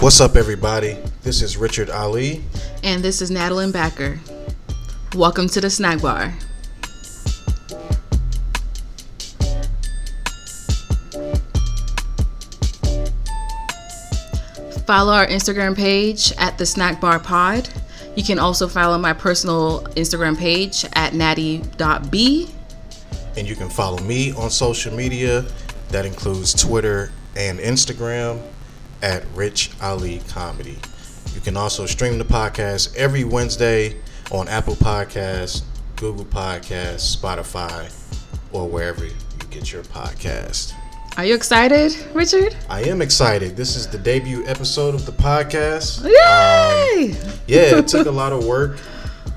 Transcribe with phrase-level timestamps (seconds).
[0.00, 0.96] What's up, everybody?
[1.22, 2.44] This is Richard Ali.
[2.84, 4.20] And this is Nadelyn Backer.
[5.16, 6.32] Welcome to the snack bar.
[14.86, 17.68] Follow our Instagram page at the Snack Bar Pod.
[18.14, 22.48] You can also follow my personal Instagram page at natty.b.
[23.36, 25.44] And you can follow me on social media.
[25.88, 28.40] That includes Twitter and Instagram
[29.02, 30.78] at Rich Ali Comedy.
[31.34, 33.96] You can also stream the podcast every Wednesday
[34.30, 35.62] on Apple Podcasts,
[35.96, 37.92] Google Podcasts, Spotify,
[38.52, 39.12] or wherever you
[39.50, 40.72] get your podcast.
[41.16, 42.54] Are you excited, Richard?
[42.68, 43.56] I am excited.
[43.56, 46.04] This is the debut episode of the podcast.
[46.04, 47.10] Yay!
[47.12, 48.78] Um, yeah, it took a lot of work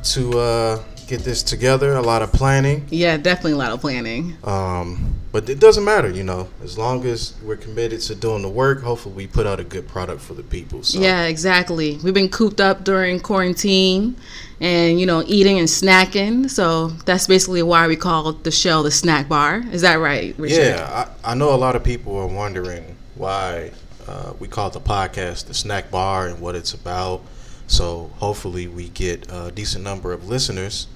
[0.03, 2.85] to uh, get this together, a lot of planning.
[2.91, 4.38] Yeah, definitely a lot of planning.
[4.43, 8.49] Um, but it doesn't matter, you know, as long as we're committed to doing the
[8.49, 10.84] work, hopefully we put out a good product for the people.
[10.84, 10.99] So.
[10.99, 11.97] Yeah, exactly.
[12.03, 14.17] We've been cooped up during quarantine
[14.59, 16.50] and, you know, eating and snacking.
[16.50, 19.64] So that's basically why we call the show the snack bar.
[19.72, 20.75] Is that right, Richard?
[20.75, 23.72] Yeah, I, I know a lot of people are wondering why
[24.08, 27.22] uh, we call the podcast the snack bar and what it's about.
[27.67, 30.88] So hopefully we get a decent number of listeners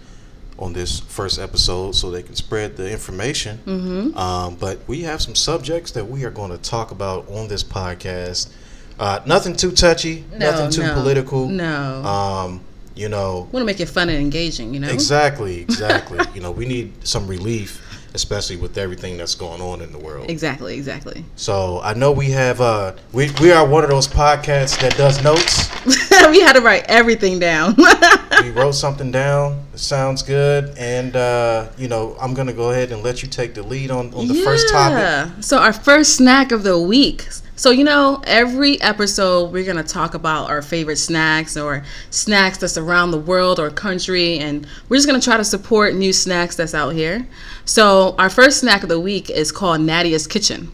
[0.58, 3.59] on this first episode so they can spread the information.
[3.66, 4.17] Mm-hmm.
[4.17, 7.64] Um, but we have some subjects that we are going to talk about on this
[7.64, 8.50] podcast.
[8.97, 11.50] Uh, nothing too touchy, no, nothing too no, political.
[11.50, 12.03] No.
[12.03, 12.62] Um,
[12.95, 14.73] you know, want to make it fun and engaging.
[14.73, 16.20] You know, exactly, exactly.
[16.34, 17.84] you know, we need some relief
[18.16, 20.30] especially with everything that's going on in the world.
[20.30, 21.24] Exactly, exactly.
[21.36, 25.22] So I know we have uh we we are one of those podcasts that does
[25.24, 25.70] notes.
[26.32, 27.76] we had to write everything down.
[28.42, 29.66] we wrote something down.
[29.74, 33.54] It sounds good, and uh, you know I'm gonna go ahead and let you take
[33.54, 34.46] the lead on on the yeah.
[34.46, 35.44] first topic.
[35.44, 37.28] So our first snack of the week.
[37.58, 42.58] So, you know, every episode we're going to talk about our favorite snacks or snacks
[42.58, 44.40] that's around the world or country.
[44.40, 47.25] And we're just going to try to support new snacks that's out here.
[47.63, 50.69] So, our first snack of the week is called Nadia's Kitchen.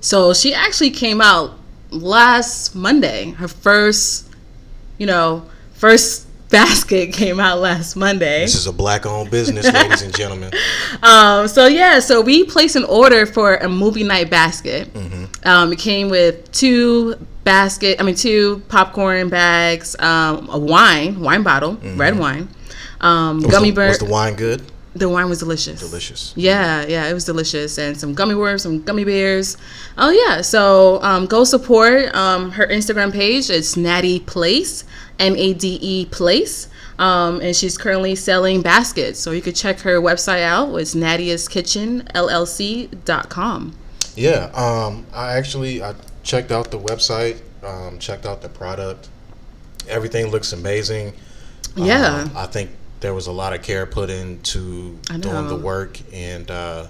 [0.00, 1.58] So, she actually came out
[1.90, 3.32] last Monday.
[3.32, 4.32] Her first,
[4.98, 8.40] you know, first basket came out last Monday.
[8.40, 10.52] This is a black owned business, ladies and gentlemen.
[11.02, 14.92] Um, so yeah, so we placed an order for a movie night basket.
[14.92, 15.48] Mm-hmm.
[15.48, 21.42] Um, it came with two basket, I mean two popcorn bags, um, a wine, wine
[21.42, 21.98] bottle, mm-hmm.
[21.98, 22.48] red wine,
[23.00, 24.00] um, gummy bears.
[24.00, 24.62] Was the wine good?
[24.94, 25.80] The wine was delicious.
[25.80, 26.32] Delicious.
[26.36, 29.56] Yeah, yeah, it was delicious, and some gummy worms, some gummy bears.
[29.96, 33.48] Oh yeah, so um, go support um, her Instagram page.
[33.50, 34.84] It's Natty Place,
[35.20, 39.20] N A D E Place, um, and she's currently selling baskets.
[39.20, 40.74] So you could check her website out.
[40.74, 41.46] It's Nadia's
[44.16, 49.08] Yeah, um, I actually I checked out the website, um, checked out the product.
[49.88, 51.12] Everything looks amazing.
[51.76, 52.70] Yeah, I think
[53.00, 56.86] there was a lot of care put into doing the work and uh,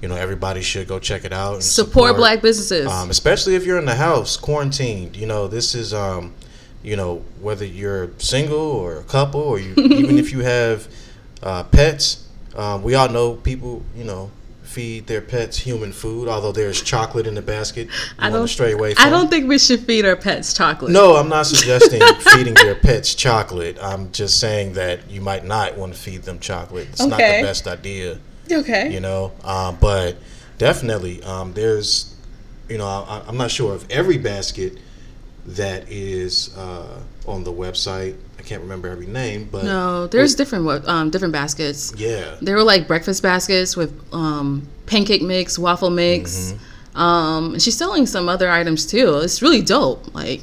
[0.00, 3.64] you know everybody should go check it out support, support, black businesses um, especially if
[3.64, 6.34] you're in the house quarantined you know this is um,
[6.82, 10.88] you know whether you're single or a couple or you even if you have
[11.42, 14.30] uh, pets um, we all know people you know
[14.70, 17.88] feed their pets human food, although there's chocolate in the basket.
[18.18, 18.94] I don't stray away.
[18.94, 19.04] From.
[19.04, 20.92] I don't think we should feed our pets chocolate.
[20.92, 23.78] No, I'm not suggesting feeding your pets chocolate.
[23.82, 26.88] I'm just saying that you might not want to feed them chocolate.
[26.92, 27.10] It's okay.
[27.10, 28.18] not the best idea.
[28.50, 28.92] Okay.
[28.92, 30.16] You know, um, but
[30.58, 32.14] definitely, um, there's,
[32.68, 34.78] you know, I, I'm not sure of every basket
[35.46, 38.16] that is uh, on the website.
[38.38, 41.92] I can't remember every name, but no, there's different um, different baskets.
[41.96, 46.52] Yeah, there were like breakfast baskets with um, pancake mix, waffle mix.
[46.52, 46.98] Mm-hmm.
[46.98, 49.18] Um, she's selling some other items too.
[49.18, 50.12] It's really dope.
[50.14, 50.42] Like,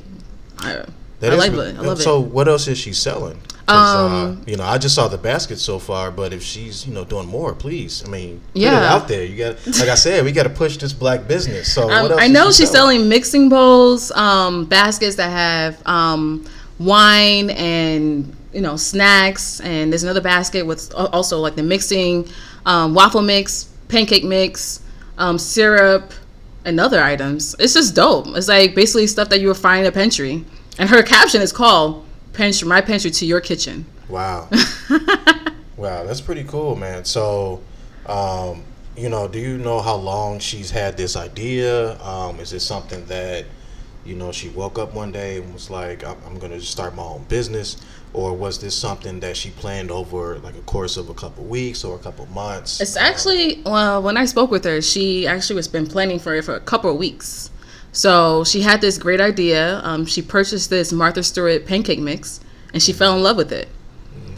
[0.59, 0.83] I,
[1.21, 1.77] I like it.
[1.77, 2.03] I love so it.
[2.03, 3.39] So, what else is she selling?
[3.67, 6.87] Uh, um, uh, you know, I just saw the basket so far, but if she's
[6.87, 8.77] you know doing more, please, I mean, put yeah.
[8.77, 9.25] it out there.
[9.25, 11.73] You got, like I said, we got to push this black business.
[11.73, 12.97] So um, I know she she's selling?
[12.97, 13.09] selling?
[13.09, 16.45] mixing bowls, um, baskets that have um,
[16.79, 22.25] wine and you know snacks, and there's another basket with also like the mixing
[22.65, 24.81] um, waffle mix, pancake mix,
[25.17, 26.13] um, syrup,
[26.63, 27.53] and other items.
[27.59, 28.27] It's just dope.
[28.27, 30.45] It's like basically stuff that you would find in a pantry.
[30.79, 32.05] And her caption is called
[32.37, 33.85] pantry, my pantry to your kitchen.
[34.07, 34.47] Wow.
[35.75, 37.03] wow, that's pretty cool, man.
[37.03, 37.61] So,
[38.05, 38.63] um,
[38.95, 41.99] you know, do you know how long she's had this idea?
[42.01, 43.45] Um, is it something that,
[44.05, 46.95] you know, she woke up one day and was like, I'm, I'm going to start
[46.95, 47.77] my own business?
[48.13, 51.83] Or was this something that she planned over like a course of a couple weeks
[51.83, 52.79] or a couple months?
[52.79, 56.45] It's actually, well, when I spoke with her, she actually was been planning for it
[56.45, 57.51] for a couple of weeks.
[57.97, 59.81] So she had this great idea.
[59.83, 62.39] Um, she purchased this Martha Stewart pancake mix,
[62.71, 63.69] and she fell in love with it.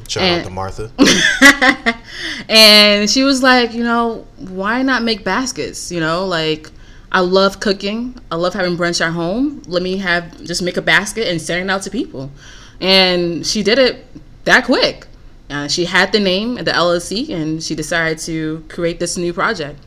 [0.08, 0.92] Shout And- out to Martha.
[2.50, 5.92] and she was like, you know, why not make baskets?
[5.92, 6.72] You know, like
[7.12, 8.16] I love cooking.
[8.32, 9.62] I love having brunch at home.
[9.68, 12.32] Let me have just make a basket and send it out to people.
[12.80, 14.06] And she did it
[14.46, 15.06] that quick.
[15.50, 19.34] Uh, she had the name and the LLC, and she decided to create this new
[19.34, 19.82] project.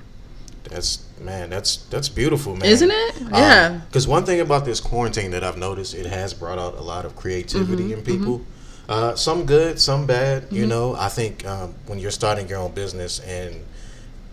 [0.64, 2.68] That's man, that's that's beautiful, man.
[2.68, 3.14] Isn't it?
[3.32, 3.80] Yeah.
[3.88, 7.04] Because one thing about this quarantine that I've noticed, it has brought out a lot
[7.04, 8.40] of creativity Mm-hmm, in people.
[8.88, 10.42] Uh, some good, some bad.
[10.44, 10.56] Mm-hmm.
[10.56, 13.64] You know, I think um, when you're starting your own business and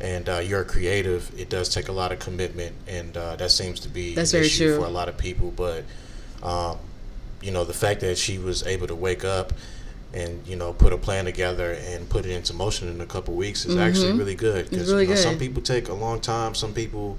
[0.01, 3.79] and uh, you're creative, it does take a lot of commitment, and uh, that seems
[3.81, 4.79] to be That's an very issue true.
[4.81, 5.51] for a lot of people.
[5.51, 5.83] But
[6.41, 6.77] um,
[7.41, 9.53] you know, the fact that she was able to wake up
[10.13, 13.33] and you know put a plan together and put it into motion in a couple
[13.35, 14.91] weeks is actually really good because Mm-hmm.
[14.93, 17.17] really you know, some people take a long time some people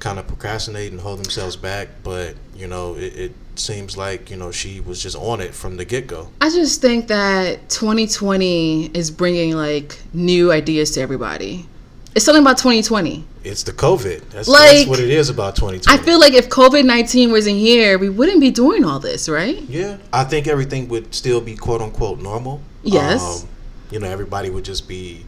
[0.00, 4.36] kind of procrastinate and hold themselves back but you know it, it seems like you
[4.36, 9.10] know she was just on it from the get-go I just think that 2020 is
[9.10, 11.66] bringing like new ideas to everybody.
[12.16, 13.24] It's something about 2020.
[13.44, 16.48] it's the covid that's, Like, that's what it is about 2020 I feel like if
[16.48, 19.60] COVID 19 wasn't here, we wouldn't be doing all this, right?
[19.68, 23.20] yeah i think everything would still be quote-unquote normal Yes.
[23.22, 23.48] um,
[23.92, 25.24] you know everybody would just be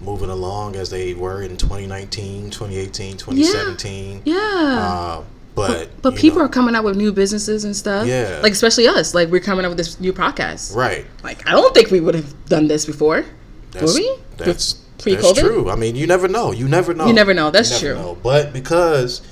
[0.00, 4.36] moving along as they were in 2019 2018 2017 Yeah.
[4.36, 5.24] Uh,
[5.56, 8.06] but but you people know, are coming out with new businesses and stuff.
[8.06, 8.40] Yeah.
[8.42, 9.14] Like, especially us.
[9.14, 10.76] Like, we're coming up with this new podcast.
[10.76, 11.06] right.
[11.24, 13.24] Like, I don't think we would have done this before.
[13.72, 14.18] That's, Were we?
[14.36, 15.22] That's Pre-COVID?
[15.22, 15.70] that's true.
[15.70, 16.52] I mean, you never know.
[16.52, 17.06] You never know.
[17.06, 17.50] You never know.
[17.50, 18.02] That's You never true.
[18.08, 18.18] know.
[18.22, 19.22] But because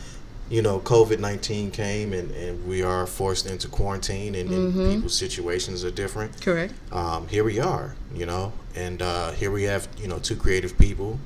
[0.51, 4.91] you know COVID nineteen came and, and we are forced into quarantine and, and Mm-hmm.
[4.95, 6.41] people's situations are different.
[6.43, 6.75] Correct.
[6.93, 7.97] Um, here we are.
[8.15, 11.19] You know, and uh, here we have you know two creative people.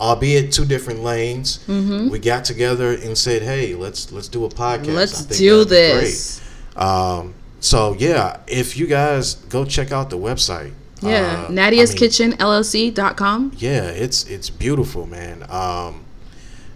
[0.00, 2.08] Albeit two different lanes, Mm-hmm.
[2.08, 4.94] we got together and said, "Hey, let's let's do a podcast.
[4.94, 6.40] Let's do that'd great." this.
[6.76, 11.46] Um, so yeah, if you guys go check out the website, Yeah.
[11.48, 13.52] uh, Nadia's I mean, Kitchen LLC.com.
[13.56, 15.44] Yeah, it's it's beautiful, man.
[15.50, 16.04] Um,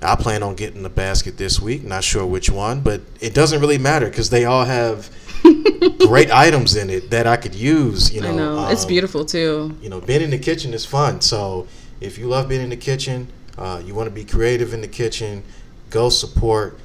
[0.03, 1.83] I plan on getting the basket this week.
[1.83, 5.11] Not sure which one, but it doesn't really matter because they all have
[6.07, 8.15] great items in it that I could use.
[8.15, 8.69] You know, I know.
[8.69, 9.77] it's um, beautiful too.
[9.81, 11.21] You know, being in the kitchen is fun.
[11.21, 11.67] So
[12.01, 13.29] if you love being in the kitchen,
[13.59, 15.43] uh, you want to be creative in the kitchen,
[15.91, 16.79] go support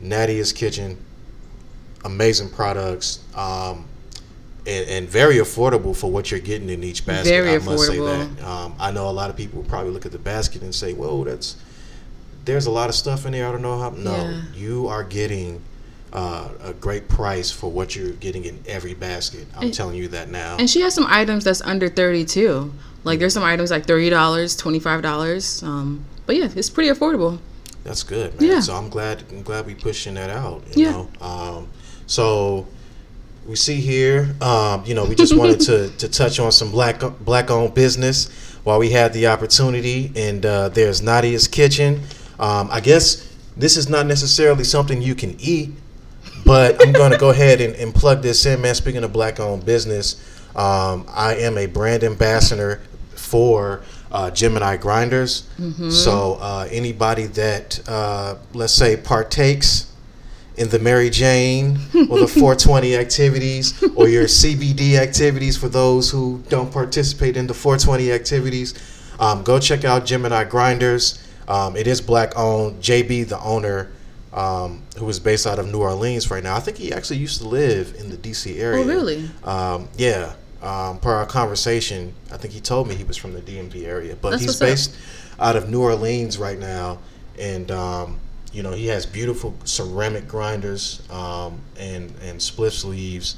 [0.00, 1.04] Nadia's Kitchen.
[2.04, 3.20] Amazing products.
[3.34, 3.86] Um,
[4.68, 7.30] and, and very affordable for what you're getting in each basket.
[7.30, 8.42] Very I must say that.
[8.44, 11.24] Um, I know a lot of people probably look at the basket and say, "Whoa,
[11.24, 11.56] that's
[12.44, 13.46] there's a lot of stuff in there.
[13.48, 14.42] I don't know how." No, Yeah.
[14.54, 15.62] you are getting
[16.12, 19.46] uh, a great price for what you're getting in every basket.
[19.56, 20.56] I'm And- telling you that now.
[20.58, 22.72] And she has some items that's under 30 too.
[23.04, 24.10] Like, there's some items like $30,
[24.56, 25.62] $25.
[25.62, 27.38] Um, but yeah, it's pretty affordable.
[27.84, 28.50] That's good, man.
[28.50, 28.60] Yeah.
[28.60, 30.62] So I'm glad I'm glad we pushing that out.
[30.74, 30.90] You Yeah.
[30.92, 31.08] know.
[31.20, 31.68] Um,
[32.06, 32.66] so
[33.48, 37.00] we see here, um, you know, we just wanted to, to touch on some black
[37.20, 38.28] black owned business
[38.62, 40.12] while we had the opportunity.
[40.14, 42.02] And uh, there's Nadia's Kitchen.
[42.38, 45.70] Um, I guess this is not necessarily something you can eat,
[46.44, 48.74] but I'm going to go ahead and, and plug this in, man.
[48.74, 50.22] Speaking of black owned business,
[50.54, 52.82] um, I am a brand ambassador
[53.14, 53.80] for
[54.12, 55.48] uh, Gemini Grinders.
[55.90, 59.90] So uh, anybody that, uh, let's say, partakes
[60.58, 61.78] in the Mary Jane
[62.10, 67.54] or the 420 activities or your CBD activities for those who don't participate in the
[67.54, 68.74] 420 activities,
[69.20, 71.22] um, go check out Gemini Grinders.
[71.46, 72.82] Um, it is black owned.
[72.82, 73.90] JB, the owner,
[74.32, 77.40] um, who is based out of New Orleans right now, I think he actually used
[77.40, 78.82] to live in the DC area.
[78.84, 79.30] Oh, really?
[79.44, 80.34] Um, yeah.
[80.60, 84.16] Um, per our conversation, I think he told me he was from the DMV area,
[84.20, 84.68] but That's he's what's up.
[84.68, 84.96] based
[85.38, 86.98] out of New Orleans right now,
[87.38, 88.18] and um,
[88.52, 93.36] you know he has beautiful ceramic grinders um, and and split sleeves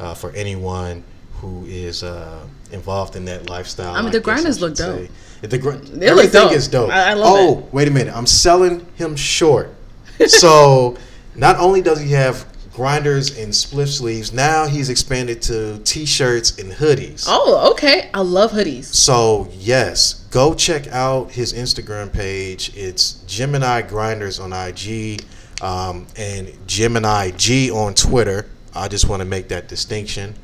[0.00, 3.94] uh, for anyone who is uh, involved in that lifestyle.
[3.94, 5.00] I mean, the guess grinders look dope.
[5.40, 5.46] say.
[5.46, 6.52] The gr- They look everything dope.
[6.52, 6.90] is dope.
[6.90, 7.72] I- I love oh, it.
[7.74, 9.74] wait a minute, I'm selling him short.
[10.26, 10.96] so
[11.34, 16.72] not only does he have grinders and split sleeves, now he's expanded to t-shirts and
[16.72, 17.24] hoodies.
[17.28, 18.10] Oh, okay.
[18.14, 18.84] I love hoodies.
[18.84, 22.70] So yes, go check out his Instagram page.
[22.76, 25.24] It's Gemini Grinders on IG
[25.62, 28.44] um, and Gemini G on Twitter.
[28.74, 30.34] I just want to make that distinction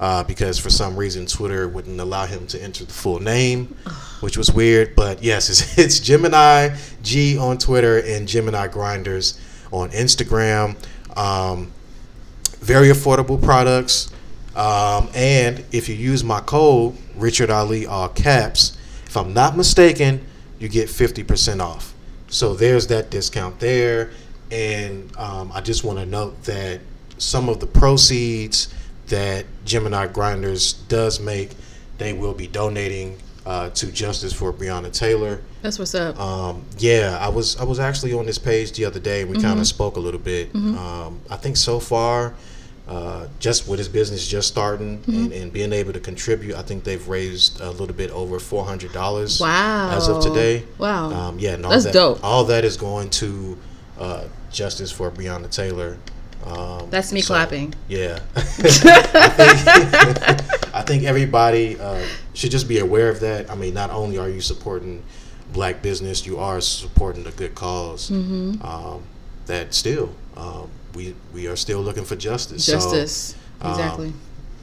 [0.00, 3.76] uh, because for some reason Twitter wouldn't allow him to enter the full name,
[4.20, 4.96] which was weird.
[4.96, 9.38] But yes, it's, it's Gemini G on Twitter and Gemini Grinders
[9.70, 10.78] on Instagram.
[11.14, 11.70] Um,
[12.60, 14.10] very affordable products.
[14.56, 18.78] Um, and if you use my code Richard Ali all caps,
[19.12, 20.24] if I'm not mistaken,
[20.58, 21.92] you get 50% off.
[22.28, 24.10] So there's that discount there.
[24.50, 26.80] and um, I just want to note that
[27.18, 28.72] some of the proceeds
[29.08, 31.50] that Gemini Grinders does make,
[31.98, 35.42] they will be donating uh, to Justice for Breonna Taylor.
[35.60, 36.18] That's what's up.
[36.18, 39.36] Um, yeah, I was I was actually on this page the other day, and we
[39.42, 40.54] kind of spoke a little bit.
[40.54, 42.32] Um, I think so far,
[42.88, 46.82] uh, just with his business just starting and, and being able to contribute, I think
[46.84, 49.40] they've raised a little bit over four hundred dollars.
[49.40, 49.96] Wow.
[49.96, 50.64] As of today.
[50.78, 51.10] Wow.
[51.10, 52.24] Um, yeah, and all That's that, dope.
[52.24, 53.58] All that is going to
[53.98, 55.96] uh, Justice for Breonna Taylor.
[56.44, 57.72] Um, That's me so, clapping.
[57.86, 58.74] Yeah, I, think,
[60.74, 63.48] I think everybody uh, should just be aware of that.
[63.48, 65.04] I mean, not only are you supporting
[65.52, 68.64] black business, you are supporting a good because Mm-hmm.
[68.64, 69.04] Um,
[69.46, 72.64] that still um, we we are still looking for justice.
[72.64, 73.34] So, Justice.
[73.60, 74.12] um, exactly.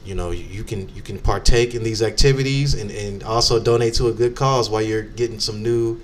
[0.04, 4.08] you know, you, can you can partake in these activities and, and also donate to
[4.08, 6.00] a good cause while you're getting some new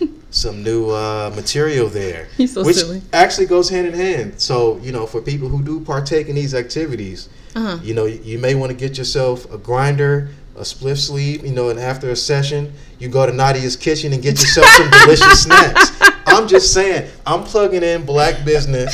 [0.30, 2.28] some new uh, material there.
[2.46, 3.02] So which silly.
[3.12, 4.40] actually goes hand in hand.
[4.40, 7.78] So you know, for people who do partake in these activities, Uh-huh.
[7.82, 11.44] you know, you, you may want to get yourself a grinder, a split sleeve.
[11.46, 14.90] You know, and after a session, you go to Nadia's kitchen and get yourself some
[15.00, 15.90] delicious snacks.
[16.26, 18.92] I'm just saying, I'm plugging in black business.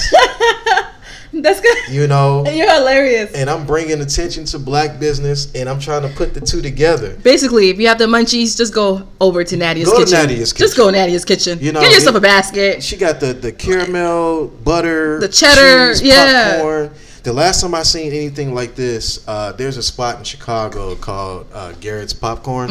[1.43, 1.77] That's good.
[1.91, 3.33] You know, And You're hilarious.
[3.33, 7.17] and I'm bringing attention to black business, and I'm trying to put the two together.
[7.23, 10.37] Basically, if you have the munchies, just go over to Nadia's Go to kitchen.
[10.57, 11.59] Just go to Nadia's kitchen.
[11.61, 12.83] You know, Get yourself it- a basket.
[12.83, 16.53] She got the the caramel butter, The cheddar, cheese, yeah.
[16.57, 16.91] popcorn.
[17.25, 21.47] The last time I seen anything like this, uh, there's a spot in Chicago called
[21.55, 22.71] uh, Garrett's Popcorn.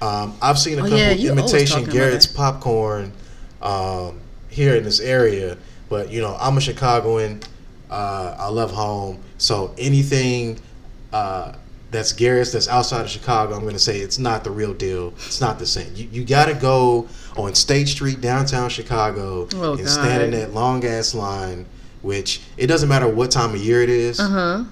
[0.00, 3.12] Um, I've seen a Oh, couple yeah, imitation Garrett's popcorn
[3.60, 4.18] um,
[4.48, 5.56] here in this area,
[5.88, 7.40] but you know I'm a Chicagoan.
[7.92, 10.58] Uh, I love home, so anything
[11.12, 11.52] uh,
[11.90, 15.12] that's Garrett's that's outside of Chicago, I'm going to say it's not the real deal.
[15.26, 15.92] It's not the same.
[15.94, 17.06] You, you got to go
[17.36, 21.66] on State Street, downtown Chicago, Oh, and stand in that long ass line.
[22.00, 24.18] Which it doesn't matter what time of year it is.
[24.18, 24.64] Uh huh.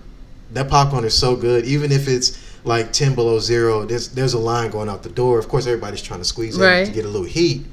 [0.53, 3.85] That popcorn is so good, even if it's like ten below zero.
[3.85, 5.39] There's there's a line going out the door.
[5.39, 6.87] Of course, everybody's trying to squeeze in Right.
[6.87, 7.67] to get a little heat,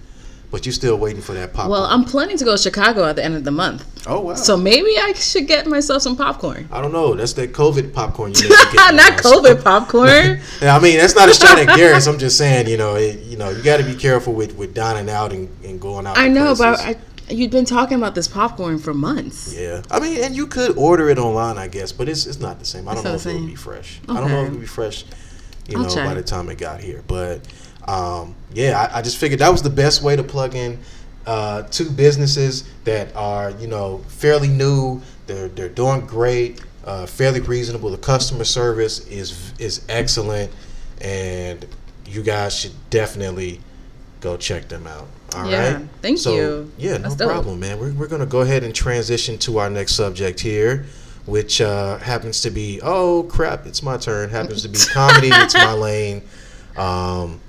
[0.49, 1.71] but you're still waiting for that popcorn.
[1.71, 3.85] Well, I'm planning to go to Chicago at the end of the month.
[4.07, 4.33] oh wow.
[4.35, 6.69] So maybe I should get myself some popcorn.
[6.71, 7.15] I don't know.
[7.15, 8.95] That's that COVID popcorn you need to get.
[8.95, 9.13] Not.
[9.19, 10.39] COVID popcorn.
[10.61, 12.07] Yeah, I mean that's not a shot at Garrett's.
[12.07, 14.73] I'm just saying, you know, it, you know, you got to be careful with with
[14.73, 16.17] dining out and, and going out.
[16.17, 16.79] I know, but.
[16.79, 16.95] I,
[17.29, 19.53] you've been talking about this popcorn for months.
[19.53, 22.59] Yeah, I mean, and you could order it online, I guess, but it's it's not
[22.59, 22.87] the same.
[22.87, 23.99] I don't know if it would be fresh.
[24.07, 24.17] Okay.
[24.17, 25.03] I don't know if it would be fresh,
[25.67, 26.05] you I'll know, check.
[26.05, 27.03] by the time it got here.
[27.07, 27.41] But
[27.87, 30.79] um, yeah, I, I just figured that was the best way to plug in
[31.27, 35.01] uh, two businesses that are you know fairly new.
[35.27, 37.89] They're they're doing great, uh, fairly reasonable.
[37.91, 40.51] The customer service is is excellent,
[41.01, 41.65] and
[42.05, 43.59] you guys should definitely
[44.21, 45.07] go check them out.
[45.35, 45.51] All right.
[45.51, 46.71] Yeah, thank so, you.
[46.77, 47.79] Yeah, no problem, man.
[47.79, 50.85] We're, we're going to go ahead and transition to our next subject here,
[51.25, 54.29] which uh, happens to be, oh, crap, it's my turn.
[54.29, 55.29] Happens to be comedy.
[55.31, 56.21] it's my lane.
[56.77, 57.41] Um,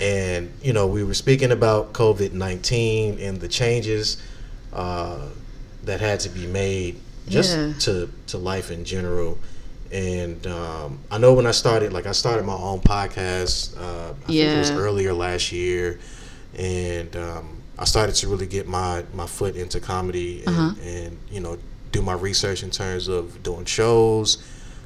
[0.00, 4.16] and, you know, we were speaking about COVID 19 and the changes
[4.72, 5.28] uh,
[5.84, 7.72] that had to be made just Yeah.
[7.80, 9.38] to, to life in general.
[9.92, 13.76] And um, I know when I started, like I started my own podcast.
[13.78, 15.98] Uh, I think it was earlier last year,
[16.56, 20.74] and um, I started to really get my my foot into comedy and, Uh-huh.
[20.82, 21.58] and you know
[21.90, 24.38] do my research in terms of doing shows.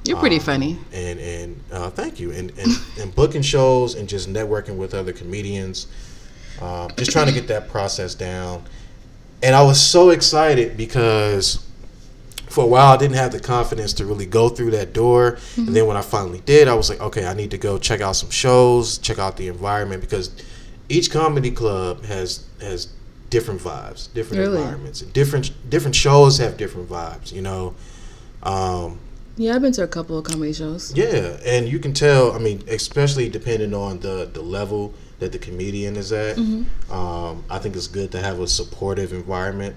[0.05, 0.79] You're pretty um, funny.
[0.93, 2.31] And and uh, thank you.
[2.33, 5.87] And, and and booking shows and just networking with other comedians.
[6.61, 8.65] Um, just trying to get that process down.
[9.43, 11.67] And I was so excited because
[12.49, 15.37] for a while I didn't have the confidence to really go through that door.
[15.57, 18.00] And then when I finally did, I was like, okay, I need to go check
[18.00, 20.31] out some shows, check out the environment because
[20.88, 22.88] each comedy club has has
[23.29, 24.59] different vibes, different Really?
[24.59, 27.33] environments, and different different shows have different vibes.
[27.33, 27.75] You know,
[28.43, 28.99] um,
[29.37, 30.93] Yeah, I've been to a couple of comedy shows.
[30.97, 32.33] yeah, and you can tell.
[32.33, 36.37] I mean, especially depending on the the level that the comedian is at.
[36.37, 36.93] Mm-hmm.
[36.93, 39.75] Um, I think it's good to have a supportive environment.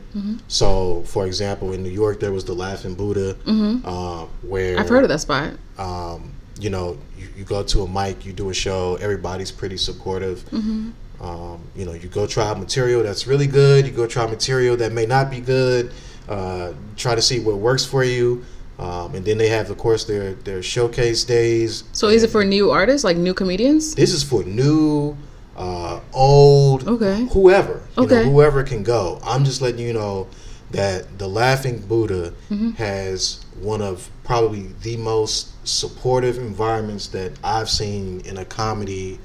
[0.50, 4.80] So, for example, in New York, there was the Laughing Buddha, um, where Mm-hmm.
[4.82, 5.54] I've heard of that spot.
[5.78, 9.78] um, you know, you, you go to a mic, you do a show, everybody's pretty
[9.78, 10.40] supportive.
[10.52, 10.90] Mm-hmm.
[11.24, 14.92] Um, you know, you go try material that's really good, you go try material that
[14.92, 15.94] may not be good,
[16.28, 18.44] uh, try to see what works for you.
[18.80, 21.84] Um, and then they have, of course, their, their showcase days.
[21.92, 23.94] So is it for new artists, like new comedians?
[23.94, 25.18] This is for new,
[25.58, 27.28] uh, old, Okay.
[27.34, 27.82] whoever.
[27.98, 28.24] You Okay.
[28.24, 29.20] know, whoever can go.
[29.24, 30.28] I'm just letting you know
[30.72, 32.70] that the Laughing Buddha Mm-hmm.
[32.72, 39.20] has one of probably the most supportive environments that I've seen in a comedy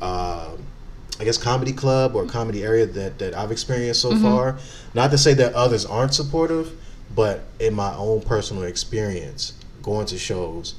[0.00, 0.50] uh,
[1.20, 4.16] I guess comedy club or comedy area that that I've experienced Mm-hmm.
[4.16, 4.58] so far.
[4.94, 6.72] Not to say that others aren't supportive,
[7.14, 10.74] but in my own personal experience, going to shows,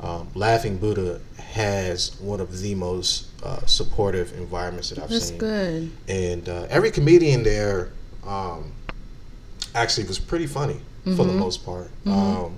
[0.00, 5.38] um, Laughing Buddha has one of the most uh, supportive environments that I've That's seen
[5.38, 5.90] good.
[6.08, 7.90] and uh, every comedian there
[8.26, 8.72] um,
[9.74, 11.90] actually was pretty funny for the most part.
[12.06, 12.56] Um,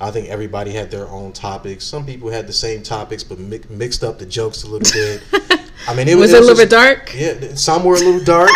[0.00, 1.84] I think everybody had their own topics.
[1.84, 5.22] Some people had the same topics, but mi- mixed up the jokes a little bit.
[5.88, 7.12] I mean, it Was it a little just- bit dark?
[7.14, 8.50] Yeah, some were a little dark.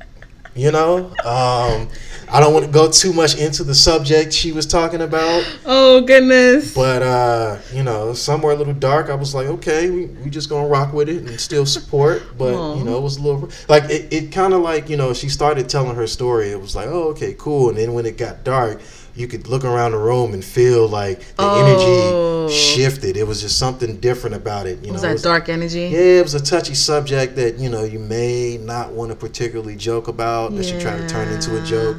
[0.54, 1.88] you know, um,
[2.30, 5.44] I don't want to go too much into the subject she was talking about.
[5.64, 6.74] Oh goodness.
[6.74, 9.08] But uh, you know, somewhere a little dark.
[9.08, 12.22] I was like, okay, we, we just gonna rock with it and still support.
[12.36, 12.76] But Aw.
[12.76, 15.28] you know, it was a little like it, it kind of like you know, she
[15.28, 16.50] started telling her story.
[16.50, 17.70] It was like, oh, okay, cool.
[17.70, 18.80] And then when it got dark,
[19.14, 22.46] you could look around the room and feel like the Oh.
[22.46, 23.16] energy shifted.
[23.16, 24.84] It was just something different about it.
[24.84, 25.88] You was know, that was- dark energy?
[25.92, 29.76] yeah, it was a touchy subject that you know you may not want to particularly
[29.76, 30.54] joke about.
[30.54, 31.98] That she tried to turn into a joke,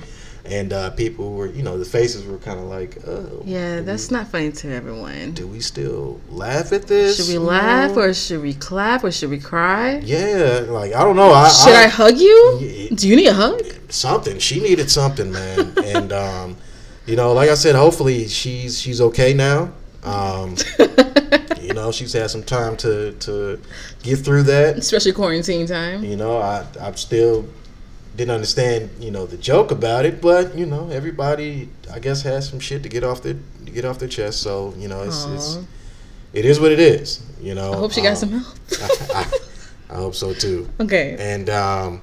[0.50, 4.10] and uh, people were, you know, the faces were kind of like, oh, Yeah, that's
[4.10, 5.32] we- not funny to everyone.
[5.32, 7.18] do we still laugh at this?
[7.18, 8.02] Should we laugh know?
[8.04, 10.00] or should we clap or should we cry?
[10.00, 11.32] Yeah, like I don't know.
[11.32, 12.90] I, Should I, hug you?
[12.96, 13.62] Do you need a hug?
[13.90, 14.40] something?
[14.40, 15.74] She needed something, man.
[15.84, 16.58] and um,
[17.06, 19.72] you know, like I said, hopefully she's she's okay now.
[20.04, 20.56] Um,
[21.62, 23.60] you know, she's had some time to to
[24.04, 24.78] get through that.
[24.78, 26.04] Especially quarantine time.
[26.04, 27.46] You know, I I'm still
[28.20, 32.48] didn't understand you know the joke about it, but you know, everybody I guess has
[32.50, 33.36] some shit to get off their
[33.66, 34.42] to get off their chest.
[34.42, 35.58] So you know, it's, it's
[36.34, 37.22] it is what it is.
[37.42, 38.58] You know, I hope she got Um, some help.
[38.82, 39.24] I, I,
[39.92, 40.70] I hope so too.
[40.80, 41.16] Okay.
[41.18, 42.02] And um,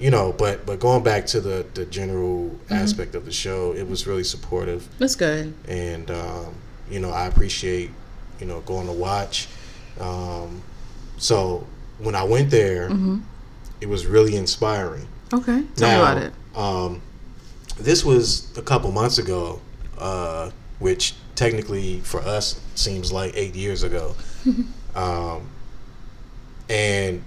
[0.00, 2.74] you know, but but going back to the the general Mm-hmm.
[2.84, 5.54] aspect of the show, it was really supportive, That's good.
[5.68, 6.54] and um,
[6.90, 7.90] you know, I appreciate
[8.40, 9.48] you know going to watch.
[10.00, 10.62] Um,
[11.16, 11.66] so
[11.98, 13.18] when I went there, Mm-hmm.
[13.80, 15.06] it was really inspiring.
[15.32, 15.64] Okay.
[15.76, 16.32] Tell Now, me about it.
[16.56, 17.02] Um,
[17.78, 19.60] this was a couple months ago,
[19.98, 24.14] uh, which technically for us seems like eight years ago.
[24.94, 25.48] um,
[26.68, 27.22] and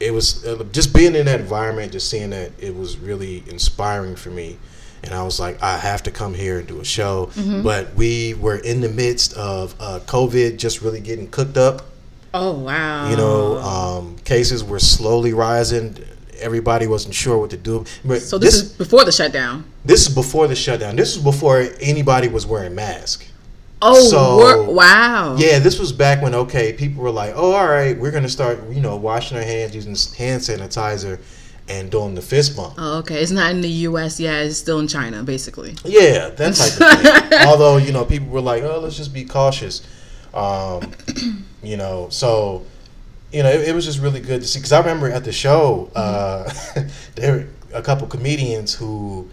[0.00, 4.16] it was uh, just being in that environment, just seeing that it was really inspiring
[4.16, 4.58] for me.
[5.02, 7.26] And I was like, I have to come here and do a show.
[7.34, 7.62] Mm-hmm.
[7.62, 11.82] But we were in the midst of uh, COVID just really getting cooked up.
[12.32, 13.10] Oh wow.
[13.10, 15.98] You know, um, cases were slowly rising.
[16.40, 17.84] Everybody wasn't sure what to do.
[18.04, 19.64] But so this, is before the shutdown.
[19.84, 20.96] this is before the shutdown.
[20.96, 23.26] This is before anybody was wearing masks.
[23.82, 25.36] Oh So- wor- wow.
[25.36, 28.58] Yeah, this was back when okay, people were like, "Oh, all right, we're gonna start,
[28.70, 31.18] you know, washing our hands using hand sanitizer
[31.68, 33.20] and doing the fist bump." Oh, okay.
[33.22, 34.18] It's not in the U.S.
[34.18, 35.74] Yeah, it's still in China, basically.
[35.84, 37.38] Yeah, that type of thing.
[37.46, 39.82] Although you know, people were like, "Oh, let's just be cautious,"
[40.32, 40.92] um,
[41.62, 42.08] you know.
[42.10, 42.64] So,
[43.34, 44.58] you know, it, it was just really good to see.
[44.60, 46.50] Because I remember at the show, uh,
[47.16, 47.46] there were
[47.78, 49.28] a couple comedians who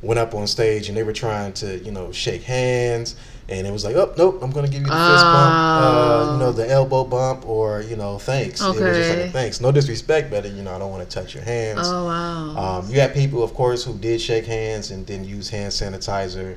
[0.00, 3.14] went up on stage and they were trying to, you know, shake hands.
[3.48, 6.38] And it was like, oh nope, I'm gonna give you the fist bump, uh, you
[6.38, 8.60] know, the elbow bump, or you know, thanks.
[8.62, 9.30] It was just like Okay.
[9.30, 11.80] thanks, no disrespect, but you know, I don't want to touch your hands.
[11.82, 12.78] Oh wow.
[12.78, 16.56] Um, you had people, of course, who did shake hands and then use hand sanitizer,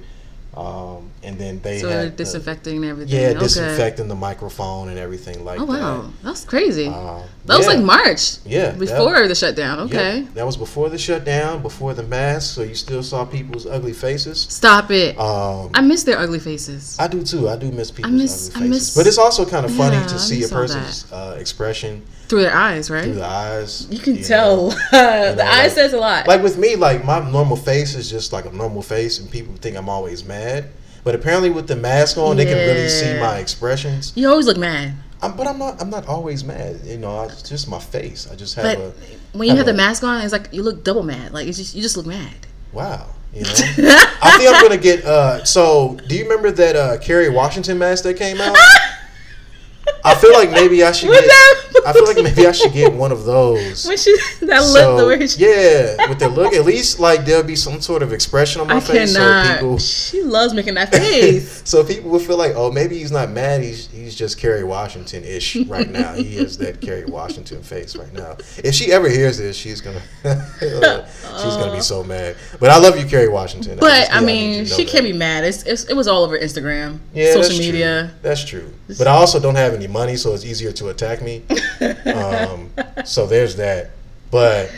[0.58, 3.14] um, and then they so they're had the- disinfecting everything.
[3.14, 3.40] yeah, okay.
[3.40, 5.64] disinfecting the microphone and everything like that.
[5.64, 6.12] Oh wow, that.
[6.24, 6.88] that's crazy.
[6.88, 8.38] Um, that was like March.
[8.46, 9.80] Yeah, Before the shutdown.
[9.82, 10.20] Okay.
[10.22, 13.94] Yeah, that was before the shutdown, before the mask, so you still saw people's ugly
[13.94, 14.40] faces.
[14.42, 15.18] Stop it.
[15.20, 16.98] Um, I miss their ugly faces.
[17.00, 17.50] I do too.
[17.50, 20.08] I do miss people's miss- ugly faces, miss- but it's also kind of funny Yeah,
[20.08, 23.04] to see a person's uh, expression Through their eyes, right?
[23.04, 23.88] through the eyes.
[23.90, 24.22] you can know.
[24.24, 24.70] tell.
[24.70, 26.28] the know, eye like- says a lot.
[26.28, 29.54] Like with me, like my normal face is just like a normal face, and people
[29.56, 30.70] think I'm always mad.
[31.04, 34.12] But apparently, with the mask on, they can really see my expressions.
[34.16, 34.94] you always look mad.
[35.22, 35.80] I'm, but I'm not.
[35.82, 36.82] I'm not always mad.
[36.84, 38.28] You know, I, it's just my face.
[38.32, 38.94] I just have But a
[39.38, 41.32] when you have the a- mask on, it's like you look double mad.
[41.32, 42.34] Like it's just you just look mad.
[42.74, 43.08] wow.
[43.34, 45.04] You know, I think I'm gonna get.
[45.06, 48.56] uh So, do you remember that uh Kerry Washington mask that came out?
[50.04, 51.28] I feel like maybe I should What's get.
[51.28, 51.75] that?
[51.86, 53.86] I feel like maybe I should get one of those.
[53.86, 57.26] When she that So, look, the way she, yeah, with the look, at least like
[57.26, 59.46] there'll be some sort of expression on my I face, cannot.
[59.48, 61.62] so people, She loves making that face.
[61.70, 63.62] so people will feel like, oh, maybe he's not mad.
[63.62, 66.14] He's he's just Kerry Washington ish right now.
[66.14, 68.38] He has that Kerry Washington face right now.
[68.64, 70.02] If she ever hears this, she's gonna
[70.60, 72.36] she's gonna be so mad.
[72.60, 73.78] But I love you, Kerry Washington.
[73.80, 74.92] but I yeah, mean, she that.
[74.92, 75.44] can't be mad.
[75.44, 78.08] It's, it's it was all over Instagram, Yeah, social that's media.
[78.12, 78.20] True.
[78.22, 78.74] That's true.
[78.98, 81.44] But I also don't have any money, so it's easier to attack me.
[81.82, 82.72] um,
[83.06, 83.92] so there's that.
[84.32, 84.72] But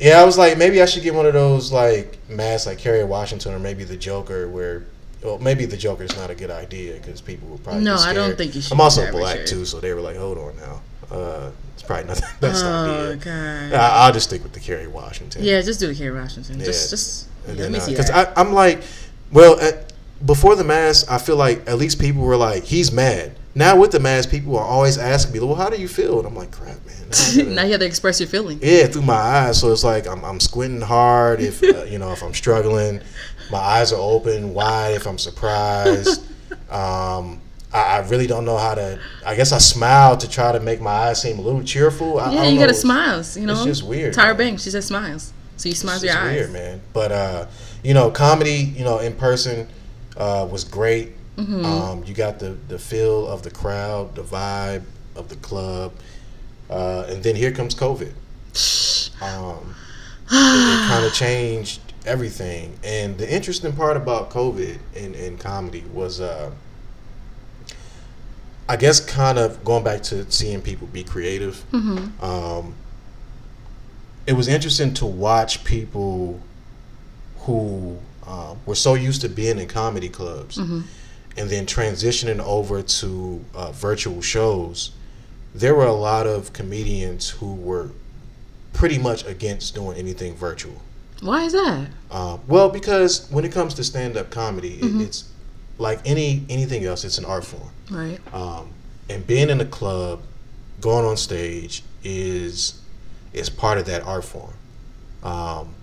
[0.00, 3.04] yeah, I was like, maybe I should get one of those like masks like Kerry
[3.04, 4.84] Washington or maybe the Joker, where
[5.22, 7.82] well, maybe the Joker is not a good idea because people will probably.
[7.84, 10.38] No, I don't think you should I'm also black too, so they were like, "Hold
[10.38, 13.72] on now, uh, it's probably not the best Oh idea." god.
[13.72, 15.42] I, I'll just stick with the Kerry Washington.
[15.42, 16.58] Yeah, just do the Kerry Washington.
[16.58, 16.66] Yeah.
[16.66, 18.10] Just, just And let then, me see because.
[18.36, 18.82] I'm like,
[19.32, 19.92] well, at,
[20.24, 23.36] before the mask, I feel like at least people were like, he's mad.
[23.54, 26.18] Now with the mask, people are always asking me, well, how do you feel?
[26.18, 27.54] And I'm like, crap, man.
[27.54, 28.58] now you have to express your feeling.
[28.60, 29.60] yeah, through my eyes.
[29.60, 33.00] So it's like I'm, I'm squinting hard if uh, you know if I'm struggling.
[33.52, 36.24] My eyes are open wide if I'm surprised.
[36.70, 37.40] Um,
[37.72, 38.98] I, I really don't know how to.
[39.24, 42.18] I guess I smile to try to make my eyes seem a little cheerful.
[42.18, 43.36] I, I Yeah, don't you gotta smiles.
[43.36, 44.36] You know, it's just weird, Tyra.
[44.36, 46.36] Banks, she said smiles, so you with your just eyes.
[46.36, 46.80] weird, man.
[46.92, 47.46] But uh,
[47.82, 49.68] you know, comedy, you know, in person
[50.16, 51.12] uh, was great.
[51.36, 51.64] Mm-hmm.
[51.64, 54.84] Um, you got the the feel of the crowd, the vibe
[55.16, 55.92] of the club,
[56.70, 58.12] uh, and then here comes COVID.
[59.20, 59.74] Um,
[60.30, 62.78] it, kind of changed everything.
[62.84, 66.50] And the interesting part about COVID in, in comedy was, uh,
[68.68, 71.64] I guess, kind of going back to seeing people be creative.
[71.72, 72.24] Mm-hmm.
[72.24, 72.74] Um,
[74.26, 76.40] it was interesting to watch people
[77.40, 80.80] who uh, were so used to being in comedy clubs Mm-hmm.
[81.36, 84.92] And then transitioning over to uh, virtual shows.
[85.54, 87.90] There were a lot of comedians who were
[88.72, 90.80] pretty much against doing anything virtual.
[91.20, 91.88] Why is that?
[92.10, 95.00] Uh, well, because when it comes to stand-up comedy, Mm-hmm.
[95.00, 95.28] it, it's
[95.78, 97.04] like any anything else.
[97.04, 98.18] It's an art form, Right.
[98.34, 98.70] um,
[99.08, 100.20] and being in a club,
[100.80, 102.80] going on stage is
[103.32, 104.52] is part of that art form.
[105.22, 105.74] Um,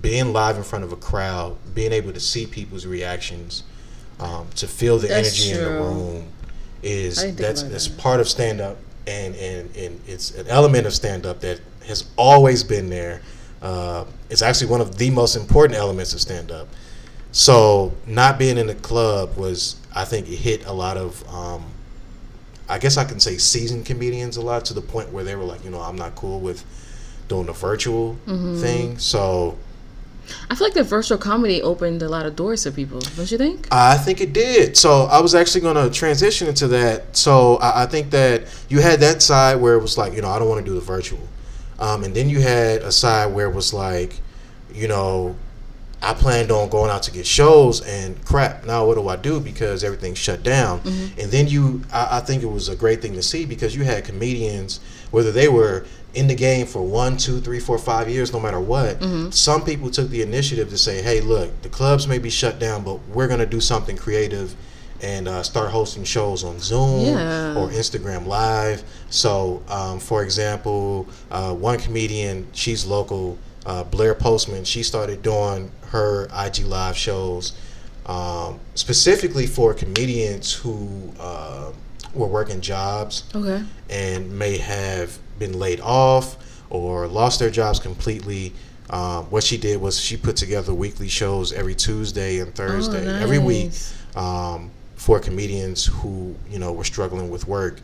[0.00, 3.62] being live in front of a crowd, being able to see people's reactions,
[4.22, 6.26] um, to feel the That's energy in the room
[6.82, 7.98] is I didn't think that's that's that.
[7.98, 12.88] part of stand-up, and and and it's an element of stand-up that has always been
[12.90, 13.20] there.
[13.60, 16.68] Uh, it's actually one of the most important elements of stand-up.
[17.30, 21.64] So not being in the club was, I think, it hit a lot of, um,
[22.68, 25.44] I guess I can say seasoned comedians a lot to the point where they were
[25.44, 26.64] like, you know, I'm not cool with
[27.28, 28.56] doing the virtual Mm-hmm.
[28.56, 28.98] thing.
[28.98, 29.56] So
[30.48, 33.00] I feel like the virtual comedy opened a lot of doors to people.
[33.16, 33.68] Don't you think?
[33.70, 34.76] I think it did.
[34.76, 37.16] So I was actually going to transition into that.
[37.16, 40.28] So I, I think that you had that side where it was like, you know,
[40.28, 41.20] I don't want to do the virtual.
[41.78, 44.20] Um, and then you had a side where it was like,
[44.72, 45.36] you know,
[46.00, 48.64] I planned on going out to get shows and crap.
[48.64, 50.80] Now what do I do because everything's shut down?
[50.84, 53.84] And then you, I, I think it was a great thing to see because you
[53.84, 54.80] had comedians,
[55.12, 58.60] whether they were in the game for one, two, three, four, five years, no matter
[58.60, 59.02] what.
[59.32, 62.82] Some people took the initiative to say, "Hey, look, the clubs may be shut down,
[62.84, 64.54] but we're gonna do something creative."
[65.00, 67.56] And uh, start hosting shows on Zoom Yeah.
[67.58, 68.84] or Instagram Live.
[69.10, 75.72] So, um, for example, uh, one comedian, she's local, uh, Blair Postman, she started doing
[75.88, 77.52] her IG Live shows
[78.06, 81.72] um, specifically for comedians who uh,
[82.14, 83.62] were working jobs Okay.
[83.90, 86.36] and may have been laid off
[86.70, 88.52] or lost their jobs completely.
[88.90, 93.38] Um, what she did was she put together weekly shows every Tuesday and Thursday, every
[93.38, 93.72] week,
[94.16, 97.80] um, for comedians who you know were struggling with work,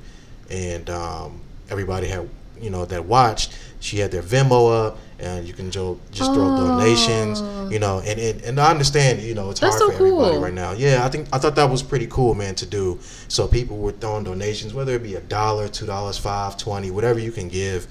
[0.50, 2.28] and um, everybody had
[2.60, 3.56] you know that watched.
[3.80, 7.40] She had their Venmo up, and you can jo- just throw donations,
[7.72, 8.00] you know.
[8.04, 10.72] And, and and I understand, you know, it's That's hard so for everybody right now.
[10.72, 12.98] Yeah, I think I thought that was pretty cool, man, to do.
[13.28, 17.18] So people were throwing donations, whether it be a dollar, two dollars, five, twenty, whatever
[17.18, 17.86] you can give,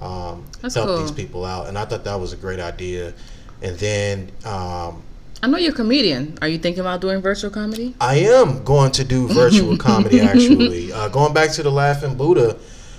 [0.00, 0.98] um, That's help cool.
[0.98, 1.68] these people out.
[1.68, 3.14] And I thought that was a great idea.
[3.62, 5.02] And then um,
[5.42, 6.38] I know you're a comedian.
[6.42, 7.94] Are you thinking about doing virtual comedy?
[8.00, 10.92] I am going to do virtual comedy actually.
[10.92, 12.58] Uh, going back to the Laughing Buddha,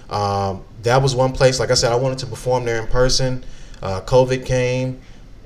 [0.10, 1.60] um, that was one place.
[1.60, 3.44] Like I said, I wanted to perform there in person.
[3.86, 5.00] Uh, COVID came,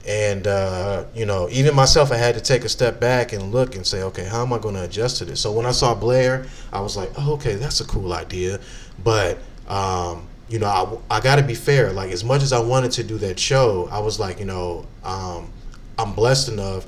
[0.08, 3.76] and uh, you know, even myself, I had to take a step back and look
[3.76, 5.42] and say, okay, how am I going to adjust to this?
[5.42, 8.60] So when I saw Blair, I was like, oh, okay, that's a cool idea,
[9.04, 9.38] but.
[9.68, 10.66] Um, you know,
[11.12, 11.94] I, I got to be fair.
[11.94, 14.88] Like, as much as I wanted to do that show, I was like, you know,
[15.04, 15.52] um,
[16.00, 16.86] I'm blessed enough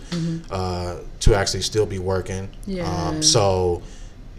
[0.49, 2.49] uh, to actually still be working.
[2.65, 2.89] Yeah.
[2.89, 3.83] Um, so,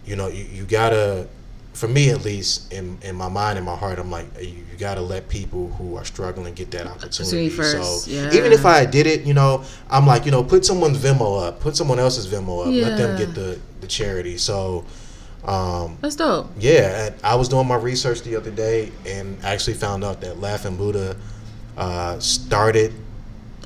[0.05, 1.29] you know, you, you gotta,
[1.73, 4.77] for me at least, in, in my mind and my heart, I'm like, you, you
[4.77, 7.49] gotta let people who are struggling get that opportunity.
[7.49, 8.31] First, So yeah.
[8.33, 11.59] even if I did it, you know, I'm like, you know, put someone's Venmo up,
[11.59, 14.37] put someone else's Venmo up, let them get the the charity.
[14.37, 14.85] So.
[15.45, 16.49] Um, That's dope.
[16.57, 20.77] yeah, I was doing my research the other day and actually found out that Laughing
[20.77, 21.17] Buddha
[21.75, 22.93] uh, started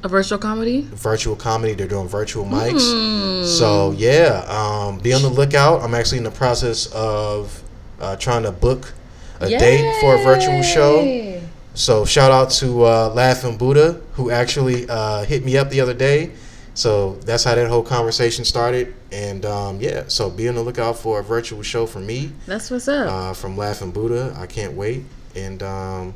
[0.04, 0.88] A virtual comedy?
[0.92, 1.76] virtual comedy.
[1.76, 3.46] They're doing virtual mics.
[3.46, 5.84] So yeah, um, be on the lookout.
[5.84, 7.62] I'm actually in the process of
[8.00, 8.94] uh, trying to book
[9.40, 11.42] a date for a virtual show.
[11.74, 15.94] So shout out to uh, Laughing Buddha who actually uh, hit me up the other
[15.94, 16.32] day.
[16.74, 18.96] So that's how that whole conversation started.
[19.12, 22.32] And um, yeah, so be on the lookout for a virtual show from me.
[22.46, 23.12] That's what's up.
[23.12, 24.36] Uh, from Laughing Buddha.
[24.38, 25.04] I can't wait.
[25.36, 26.14] And um,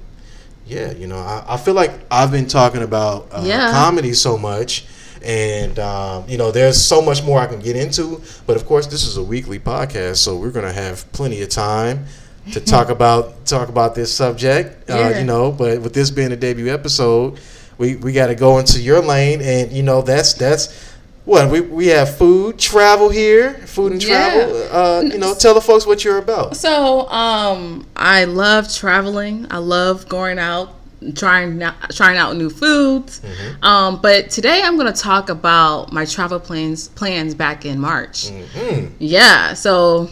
[0.65, 3.71] yeah, you know, I, I, feel like I've been talking about uh, yeah.
[3.71, 4.85] comedy so much.
[5.23, 8.87] And um, you know, there's so much more I can get into, but of course,
[8.87, 12.05] this is a weekly podcast, so we're gonna have plenty of time
[12.53, 14.89] to talk about talk about this subject.
[14.89, 15.13] Uh.
[15.17, 17.39] You know, but with this being a debut episode,
[17.77, 20.91] we we got to go into your lane, and you know that's that's
[21.25, 24.59] what we we have food travel here, food and travel.
[24.59, 24.65] Yeah.
[24.65, 26.55] Uh, you know, tell the folks what you're about.
[26.55, 29.47] So, um, I love traveling.
[29.49, 30.75] I love going out,
[31.15, 31.59] trying
[31.91, 33.19] trying out new foods.
[33.19, 33.63] Mm-hmm.
[33.63, 38.29] Um, but today I'm going to talk about my travel plans plans back in March.
[38.29, 38.95] Mm-hmm.
[38.99, 39.53] Yeah.
[39.53, 40.09] So,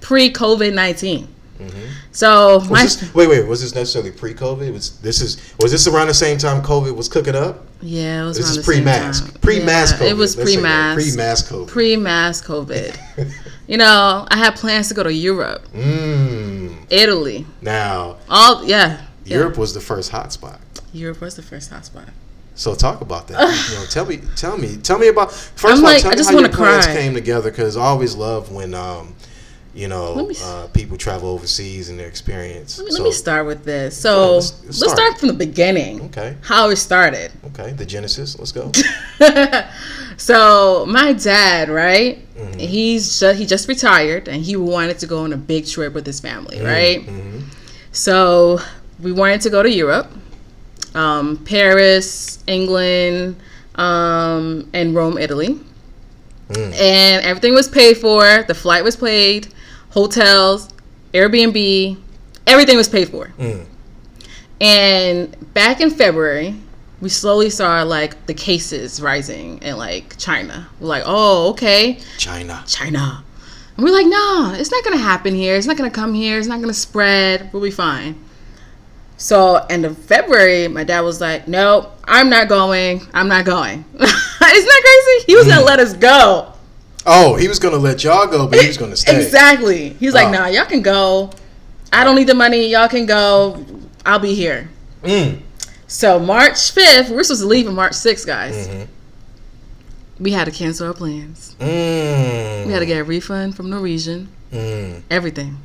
[0.00, 1.28] pre COVID nineteen.
[1.58, 1.92] Mm-hmm.
[2.10, 4.72] So my this, wait, wait, was this necessarily pre-COVID?
[4.72, 7.64] Was this is was this around the same time COVID was cooking up?
[7.80, 8.36] Yeah, it was.
[8.36, 10.10] This is pre-mask, pre-mask yeah, COVID.
[10.10, 13.32] It was pre-mask, pre-mask COVID, pre-mask COVID.
[13.68, 16.76] you know, I had plans to go to Europe, mm.
[16.90, 17.46] Italy.
[17.62, 20.58] Now, all yeah, Europe was the first hotspot.
[20.92, 22.10] Europe was the first hotspot.
[22.54, 23.68] So talk about that.
[23.70, 25.30] you know, tell me, tell me, tell me about.
[25.30, 28.52] 1st of all, like, tell me how your plans came together because I always love
[28.52, 29.14] when um,
[29.74, 32.78] you know, me, uh, people travel overseas and their experience.
[32.78, 34.00] Let me, so, let me start with this.
[34.00, 34.96] So let's, let's, start.
[34.96, 35.18] start.
[35.18, 36.02] from the beginning.
[36.02, 36.36] Okay.
[36.42, 37.32] How it started.
[37.46, 38.38] Okay, the genesis.
[38.38, 38.70] Let's go.
[40.16, 42.24] so my dad, right?
[42.36, 42.58] Mm-hmm.
[42.60, 46.06] He's just, he just retired and he wanted to go on a big trip with
[46.06, 46.66] his family, mm-hmm.
[46.66, 47.00] right?
[47.00, 47.40] Mm-hmm.
[47.90, 48.60] So
[49.04, 50.10] we wanted to go to Europe,
[50.94, 53.36] um, Paris, England,
[53.76, 55.60] um, and Rome, Italy.
[56.48, 56.72] Mm.
[56.80, 58.42] And everything was paid for.
[58.42, 59.48] The flight was paid
[59.94, 60.68] hotels,
[61.12, 61.96] Airbnb,
[62.46, 63.28] everything was paid for.
[63.38, 63.64] Mm.
[64.60, 66.56] And back in February,
[67.00, 70.66] we slowly saw like the cases rising in like China.
[70.80, 72.00] We're like, oh, okay.
[72.18, 72.64] China.
[72.66, 73.24] China.
[73.76, 75.56] And we're like, nah, it's not gonna happen here.
[75.56, 76.38] It's not gonna come here.
[76.38, 77.52] It's not gonna spread.
[77.52, 78.18] We'll be fine.
[79.16, 83.02] So end of February, my dad was like, "Nope, I'm not going.
[83.14, 85.24] I'm not going." Isn't that crazy?
[85.26, 85.66] He was gonna mm.
[85.66, 86.52] let us go.
[87.06, 89.24] Oh, he was gonna let y'all go, but he was gonna stay.
[89.24, 89.90] exactly.
[89.90, 90.32] He's like, oh.
[90.32, 91.30] nah, y'all can go.
[91.92, 92.68] I don't need the money.
[92.68, 93.64] Y'all can go.
[94.04, 94.68] I'll be here.
[95.02, 95.40] Mm.
[95.86, 98.68] So March fifth, we're supposed to leave on March sixth, guys.
[98.68, 100.22] Mm-hmm.
[100.22, 101.56] We had to cancel our plans.
[101.58, 102.66] Mm.
[102.66, 104.28] We had to get a refund from Norwegian.
[104.50, 105.02] Mm.
[105.10, 105.58] Everything.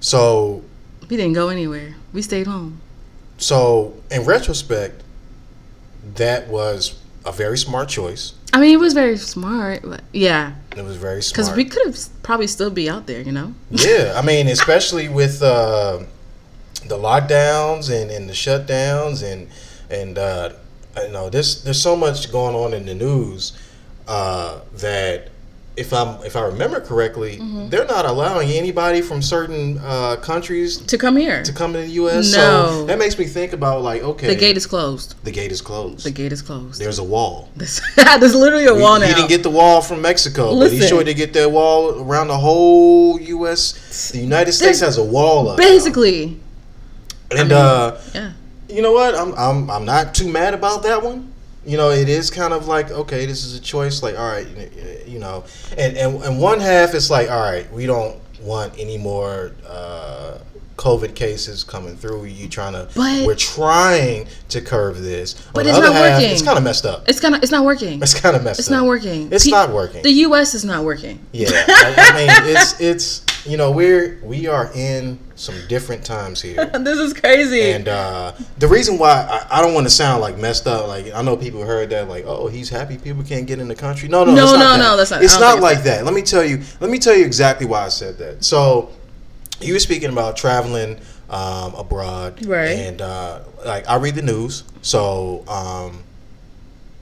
[0.00, 0.62] So
[1.08, 1.96] we didn't go anywhere.
[2.12, 2.80] We stayed home.
[3.38, 5.02] So in retrospect,
[6.16, 8.34] that was a very smart choice.
[8.52, 10.54] I mean, it was very smart, but yeah.
[10.76, 11.36] It was very smart.
[11.36, 13.54] Because we could have probably still be out there, you know?
[13.70, 16.00] yeah, I mean, especially with uh,
[16.86, 19.48] the lockdowns and, and the shutdowns and,
[19.90, 20.52] and uh,
[20.96, 23.56] you know, there's, there's so much going on in the news
[24.08, 25.28] uh, that
[25.78, 27.68] if I'm if I remember correctly, mm-hmm.
[27.68, 31.92] they're not allowing anybody from certain uh, countries to come here to come in the
[32.02, 32.34] U.S.
[32.34, 32.68] No.
[32.68, 35.14] So that makes me think about like, okay, the gate is closed.
[35.24, 36.04] The gate is closed.
[36.04, 36.80] The gate is closed.
[36.80, 37.48] There's a wall.
[37.56, 39.06] There's, there's literally a wall now.
[39.06, 42.02] He didn't get the wall from Mexico, Listen, but he's sure to get that wall
[42.02, 44.10] around the whole U.S.
[44.10, 45.56] The United States has a wall up.
[45.56, 46.26] Basically.
[46.26, 46.36] Now.
[47.30, 48.32] And I mean, uh, yeah.
[48.68, 49.14] You know what?
[49.14, 51.32] I'm I'm I'm not too mad about that one
[51.68, 54.02] you know, it is kind of like, okay, this is a choice.
[54.02, 54.46] Like, all right,
[55.06, 55.44] you know,
[55.76, 60.38] and and, and one half is like, all right, we don't want any more uh,
[60.76, 62.24] COVID cases coming through.
[62.24, 62.88] You trying to?
[62.96, 65.34] But, we're trying to curve this.
[65.52, 66.30] But it's not half, working.
[66.30, 67.06] It's kind of messed up.
[67.06, 67.42] It's kind of.
[67.42, 68.00] It's not working.
[68.00, 68.72] It's kind of messed it's up.
[68.72, 69.30] It's not working.
[69.30, 70.02] It's P- not working.
[70.02, 70.54] The U.S.
[70.54, 71.20] is not working.
[71.32, 72.12] Yeah, I, I
[72.44, 76.66] mean, it's it's you know we're we are in some different times here.
[76.80, 77.70] this is crazy.
[77.70, 81.12] And uh, the reason why I, I don't want to sound like messed up, like
[81.14, 84.08] I know people heard that, like, oh, he's happy people can't get in the country.
[84.08, 85.22] No, no, no, no, no, that's not.
[85.22, 86.04] It's not like that.
[86.04, 86.62] Let me tell you.
[86.80, 88.44] Let me tell you exactly why I said that.
[88.44, 88.90] So,
[89.60, 90.98] you were speaking about traveling
[91.30, 92.70] um, abroad, right?
[92.70, 94.64] And uh, like I read the news.
[94.82, 96.02] So, um,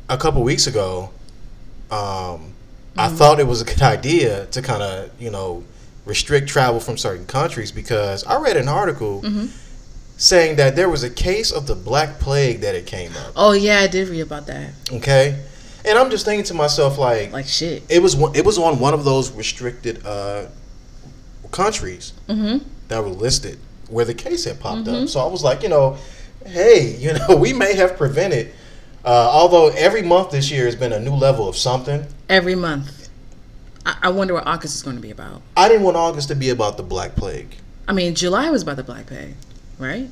[0.08, 1.10] a couple weeks ago,
[1.90, 3.00] um, mm-hmm.
[3.00, 5.64] I thought it was a good idea to kind of, you know
[6.06, 9.46] restrict travel from certain countries because I read an article mm-hmm.
[10.16, 13.32] saying that there was a case of the Black Plague that it came up.
[13.36, 14.70] Oh yeah, I did read about that.
[14.90, 15.38] Okay,
[15.84, 17.82] and I'm just thinking to myself like, like shit.
[17.90, 20.46] It was it was on one of those restricted uh,
[21.50, 22.66] countries mm-hmm.
[22.88, 23.58] that were listed
[23.90, 25.04] where the case had popped mm-hmm.
[25.04, 25.08] up.
[25.08, 25.98] So I was like, you know,
[26.44, 28.52] hey, you know, we may have prevented.
[29.04, 32.04] Uh, although every month this year has been a new level of something.
[32.28, 33.05] Every month.
[33.86, 35.42] I, wonder what August is going to be about.
[35.56, 37.54] I didn't want August to be about the Black Plague.
[37.86, 39.34] I mean, July was about the Black Plague,
[39.78, 40.10] right?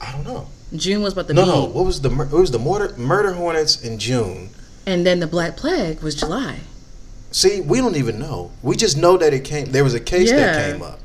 [0.00, 0.48] I don't know.
[0.76, 1.64] June was about the no, no.
[1.64, 4.50] What was the it was the murder murder hornets in June,
[4.84, 6.60] And then the Black Plague was July.
[7.30, 8.50] See, we don't even know.
[8.62, 9.72] We just know that it came.
[9.72, 10.36] There was a case Yeah.
[10.36, 11.00] that came up,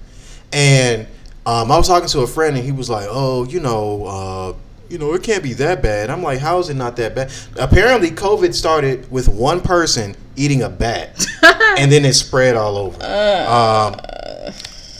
[0.51, 1.07] and
[1.45, 4.53] um, I was talking to a friend, and he was like, "Oh, you know, uh,
[4.89, 7.31] you know, it can't be that bad." I'm like, "How is it not that bad?"
[7.57, 11.25] Apparently, COVID started with one person eating a bat,
[11.77, 12.95] and then it spread all over.
[12.97, 13.99] Um,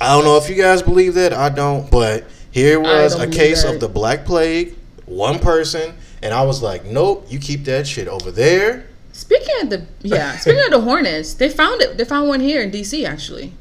[0.01, 1.33] I don't know if you guys believe that.
[1.33, 3.75] I don't, but here was a case that.
[3.75, 8.07] of the Black Plague, one person, and I was like, "Nope, you keep that shit
[8.07, 11.97] over there." Speaking of the yeah, speaking of the Hornets, they found it.
[11.97, 13.53] They found one here in DC actually.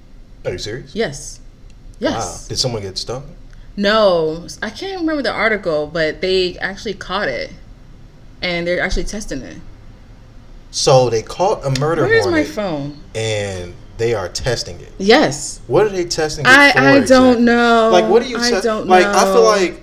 [0.44, 0.94] Are you serious?
[0.94, 1.40] Yes.
[2.00, 2.10] Wow.
[2.10, 2.48] Yes.
[2.48, 3.24] Did someone get stung?
[3.76, 7.52] No, I can't remember the article, but they actually caught it,
[8.42, 9.56] and they're actually testing it.
[10.70, 12.98] So they caught a murder Where is my phone?
[13.14, 14.92] and they are testing it.
[14.98, 15.60] Yes.
[15.66, 16.78] What are they testing it I for?
[16.78, 17.06] I exactly?
[17.08, 17.90] don't know.
[17.92, 19.82] Like, what are you I don't like, I feel like,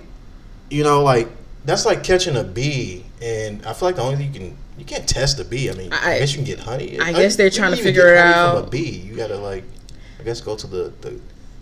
[0.68, 1.28] you know, like
[1.64, 4.84] that's like catching a bee, and I feel like the only thing you can you
[4.84, 5.70] can't test a bee.
[5.70, 6.98] I mean, I, I- guess you can get honey.
[6.98, 9.64] I guess they're trying to figure it honey From a bee, you gotta like,
[10.18, 11.20] I guess go to the the,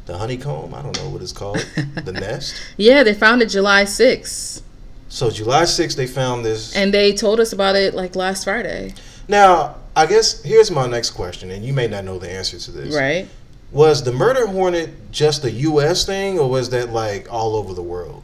[0.09, 0.75] the honeycomb.
[0.75, 1.59] I don't know what it's called,
[2.05, 2.55] the nest.
[2.77, 4.63] Yeah, they found it July 6th.
[5.09, 6.75] So July 6th, they found this.
[6.75, 8.95] And they told us about it like last Friday.
[9.29, 12.71] now, I guess here's my next question, and you may not know the answer to
[12.71, 12.95] this.
[12.95, 13.29] Right?
[13.73, 16.07] Was the murder hornet just a U.S.
[16.07, 18.23] thing, or was that like all over the world?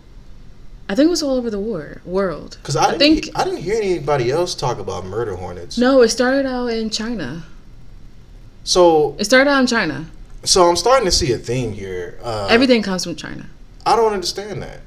[0.88, 2.58] I think it was all over the war, world.
[2.62, 5.76] Because I, I think- he- I didn't hear anybody else talk about murder hornets.
[5.76, 7.42] No, it started out in China.
[8.62, 10.06] So, It started out in China.
[10.44, 12.18] So I'm starting to see a theme here.
[12.22, 13.46] Uh, Everything comes from China.
[13.86, 14.80] I don't understand that.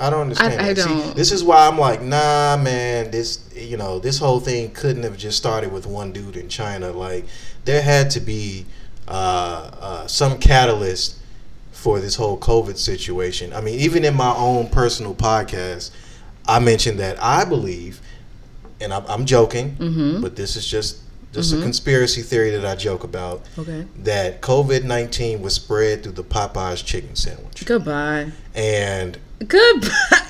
[0.00, 0.60] I don't understand.
[0.60, 0.82] I- I that.
[0.82, 1.16] See, don't.
[1.16, 3.10] this is why I'm like, nah, man.
[3.10, 6.90] This, you know, this whole thing couldn't have just started with one dude in China.
[6.92, 7.26] Like,
[7.64, 8.66] there had to be
[9.06, 11.18] uh, uh, some catalyst
[11.72, 13.52] for this whole COVID situation.
[13.52, 15.90] I mean, even in my own personal podcast,
[16.48, 18.00] I mentioned that I believe,
[18.80, 20.22] and I'm, I'm joking, Mm-hmm.
[20.22, 20.98] but this is just
[21.32, 23.86] just a conspiracy theory that I joke about Okay.
[24.04, 28.32] that COVID nineteen was spread through the Popeyes chicken sandwich, Goodbye.
[28.54, 29.88] and Goodbye.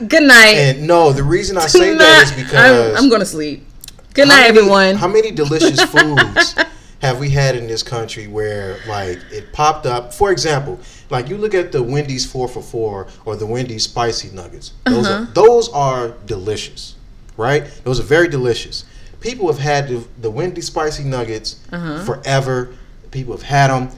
[0.09, 0.55] Good night.
[0.57, 3.67] and no, the reason I say Good that is because I'm, I'm going to sleep.
[4.15, 4.95] Good night, many- everyone.
[4.97, 6.55] How many delicious foods
[7.01, 10.15] have we had in this country where like it popped up?
[10.15, 10.79] For example,
[11.11, 14.73] like you look at the Wendy's four for four or the Wendy's spicy nuggets.
[14.87, 15.23] Those Uh-huh.
[15.25, 16.95] are those are delicious,
[17.37, 17.65] right?
[17.85, 18.85] Those are very delicious.
[19.23, 22.05] People have had the, the Wendy's spicy nuggets Uh-huh.
[22.05, 22.75] forever.
[23.11, 23.89] People have had them,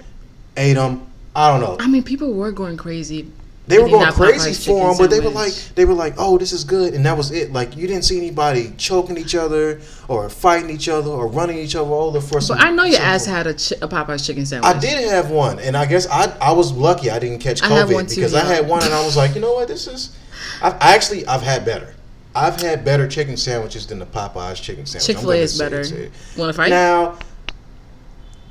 [0.57, 1.07] ate them.
[1.35, 1.77] I don't know.
[1.85, 3.31] I mean, people were going crazy.
[3.67, 6.53] They were going crazy for them, but they were like, they were like, "Oh, this
[6.53, 7.51] is good," and that was it.
[7.51, 11.75] Like you didn't see anybody choking each other or fighting each other or running each
[11.75, 12.59] other over for some.
[12.59, 14.71] But I know your some- ass had a, chi- a Popeyes chicken sandwich.
[14.71, 17.69] I did have one, and I guess I I was lucky I didn't catch I
[17.69, 19.87] COVID one too, because I had one, and I was like, you know what, this
[19.87, 20.15] is.
[20.61, 21.95] I, I actually I've had better.
[22.35, 25.07] I've had better chicken sandwiches than the Popeyes chicken sandwich.
[25.07, 26.11] Chick Fil A is say- better.
[26.37, 26.70] Want to fight?
[26.70, 27.16] Now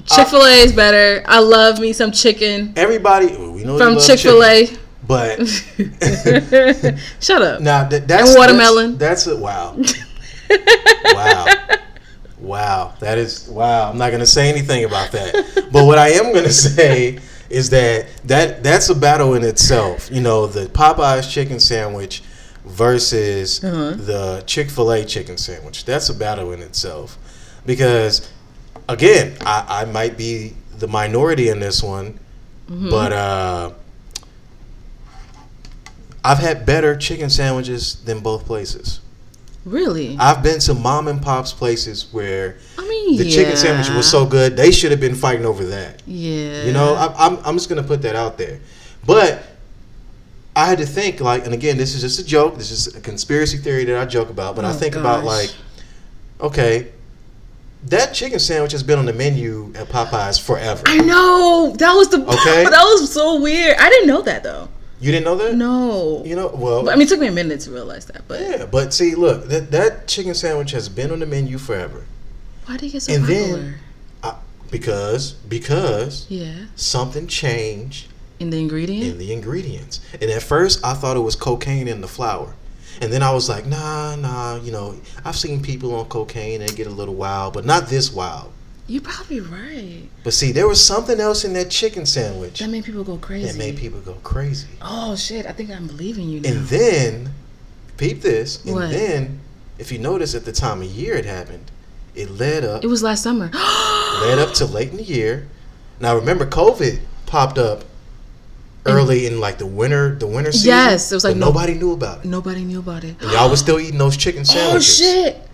[0.05, 1.23] Chick Fil A is better.
[1.27, 4.69] I love me some chicken everybody well, we know from Chick Fil A,
[5.05, 5.39] but
[7.19, 7.61] Shut up.
[7.61, 8.97] Now that, that's And watermelon.
[8.97, 9.77] That's, that's a wow.
[11.13, 11.45] wow.
[12.39, 12.93] Wow.
[12.99, 13.89] That is wow.
[13.89, 15.67] I'm not gonna say anything about that.
[15.71, 17.19] But what I am gonna say
[17.49, 20.09] is that that that's a battle in itself.
[20.11, 22.23] You know, the Popeyes chicken sandwich
[22.65, 23.91] versus Uh-huh.
[23.95, 25.85] the Chick Fil A chicken sandwich.
[25.85, 27.17] That's a battle in itself
[27.65, 28.29] because
[28.89, 32.19] again, I, I might be the minority in this one,
[32.69, 32.89] Mm-hmm.
[32.89, 33.71] but uh,
[36.23, 39.01] I've had better chicken sandwiches than both places.
[39.65, 40.17] Really?
[40.19, 44.25] I've been to mom and pop's places where I mean, the chicken sandwich was so
[44.25, 46.01] good they should have been fighting over that.
[46.05, 46.63] Yeah.
[46.63, 48.59] You know, I, I'm I'm just gonna put that out there,
[49.05, 49.43] but
[50.55, 52.57] I had to think like, and again, this is just a joke.
[52.57, 55.51] This is a conspiracy theory that I joke about, but I Oh, think about like,
[56.39, 56.91] okay,
[57.87, 60.83] that chicken sandwich has been on the menu at Popeyes forever.
[60.85, 62.63] I know that was the Okay.
[62.69, 63.75] that was so weird.
[63.77, 64.69] I didn't know that though.
[65.01, 65.55] You didn't know that?
[65.55, 66.23] No.
[66.23, 68.25] You know, well, But, I mean, it took me a minute to realize that.
[68.27, 72.05] But yeah, but see, look, that that chicken sandwich has been on the menu forever.
[72.67, 73.57] why did it get so And popular?
[73.57, 73.75] then-
[74.23, 74.35] I,
[74.71, 78.07] because because yeah, something changed
[78.43, 79.11] in the ingredient.
[79.11, 79.99] in the ingredients.
[80.13, 82.53] And at first, I thought it was cocaine in the flour.
[83.01, 86.75] And then I was like, nah, nah, you know, I've seen people on cocaine and
[86.75, 88.51] get a little wild, but not this wild.
[88.85, 90.03] You're probably right.
[90.23, 93.47] But see, there was something else in that chicken sandwich That made people go crazy.
[93.47, 94.67] that made people go crazy.
[94.81, 95.45] Oh shit!
[95.45, 96.49] I think I'm believing you now.
[96.49, 97.33] And then,
[97.95, 98.91] peep this, and What?
[98.91, 99.39] then,
[99.79, 101.71] if you notice at the time of year it happened,
[102.13, 103.49] it led up it was last summer.
[104.21, 105.47] led up to late in the year.
[106.01, 107.85] Now remember, COVID popped up
[108.85, 110.69] early in like the winter, the winter season.
[110.69, 112.25] Yes, it was like but no- nobody knew about it.
[112.25, 113.15] Nobody knew about it.
[113.21, 115.01] And y'all was still eating those chicken oh, sandwiches.
[115.01, 115.49] Oh shit!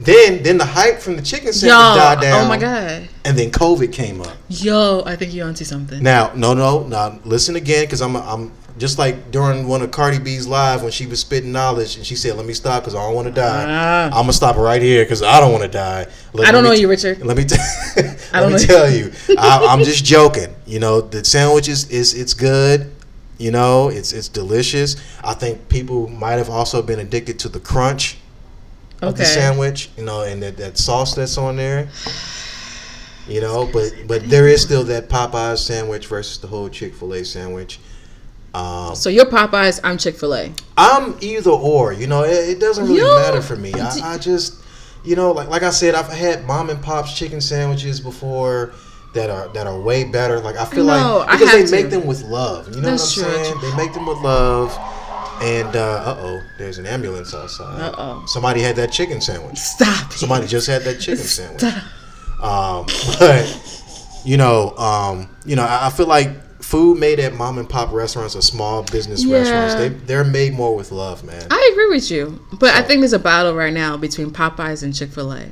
[0.00, 2.44] Then then the hype from the chicken Yo, died oh down.
[2.44, 3.08] oh my god.
[3.24, 4.36] And then COVID came up.
[4.48, 6.02] Yo, I think you're onto something.
[6.02, 10.18] Now, no, no, now listen again, because I'm, I'm just like during one of Cardi
[10.18, 13.02] B's live when she was spitting knowledge, and she said, "Let me stop because I
[13.04, 13.66] don't want to die.
[13.68, 14.06] Ah.
[14.06, 16.70] I'm gonna stop right here because I don't want to die." Let- I don't let
[16.70, 17.24] know me you, Richard.
[17.24, 17.56] Let me, t-
[18.32, 20.54] I let don't me tell you, I, I'm just joking.
[20.66, 22.90] You know, the sandwich is, is it's good.
[23.38, 24.96] You know, it's it's delicious.
[25.22, 28.16] I think people might have also been addicted to the crunch
[29.02, 29.90] of the sandwich.
[29.96, 31.88] You know, and that, that sauce that's on there.
[33.28, 37.12] You know, but but there is still that Popeyes sandwich versus the whole Chick Fil
[37.14, 37.78] A sandwich.
[38.54, 40.52] Um, So you're Popeyes, I'm Chick Fil A.
[40.76, 41.92] I'm either or.
[41.92, 43.72] You know, it, it doesn't really Yo, matter for me.
[43.74, 44.62] I, I just,
[45.04, 48.72] you know, like like I said, I've had mom and pop's chicken sandwiches before
[49.14, 50.40] that are that are way better.
[50.40, 52.74] Like I feel know, like I because they make them with love.
[52.74, 53.44] You know That's what I'm true.
[53.44, 53.60] saying?
[53.62, 54.76] They make them with love.
[55.40, 57.80] And uh oh, there's an ambulance outside.
[57.80, 58.24] Uh-oh.
[58.26, 59.56] Somebody had that chicken sandwich.
[59.58, 60.10] Stop.
[60.10, 60.14] it.
[60.18, 61.62] Somebody just had that chicken sandwich.
[62.42, 62.86] Um,
[63.20, 66.30] but you know, um, you know, I I feel like
[66.68, 69.38] food made at mom and pop restaurants or small business Yeah.
[69.38, 71.46] restaurants, they they're made more with love, man.
[71.50, 74.94] I agree with you, but I think there's a battle right now between Popeyes and
[74.94, 75.46] Chick Fil A.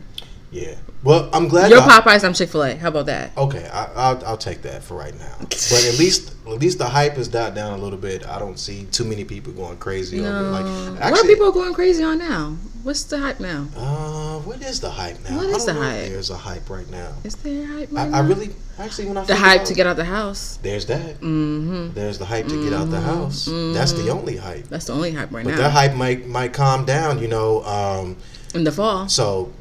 [0.50, 0.74] yeah.
[1.02, 1.70] Well, I'm glad.
[1.70, 2.74] You're Popeyes, I'm Chick Fil A.
[2.74, 3.36] How about that?
[3.36, 5.36] Okay, I, I'll I'll take that for right now.
[5.40, 8.26] But at least at least the hype has died down a little bit.
[8.26, 10.50] I don't see too many people going crazy over it.
[10.50, 12.56] Like what are actually, people going crazy on now?
[12.82, 13.66] What's the hype now?
[13.76, 15.36] uh, what is the hype now?
[15.36, 16.08] What I don't the hype?
[16.08, 17.14] There's a hype right now.
[17.24, 18.28] Is there a hype I, right I now?
[18.28, 20.58] really actually when I the hype about to get out the house.
[20.62, 21.16] There's that.
[21.16, 21.94] Mm-hmm.
[21.94, 23.46] There's the hype to get out the house.
[23.46, 24.68] That's the only hype.
[24.68, 25.56] That's the only hype right But now.
[25.56, 27.64] that hype might might calm down, you know.
[27.64, 28.16] Um,
[28.56, 29.08] In the fall.
[29.08, 29.52] so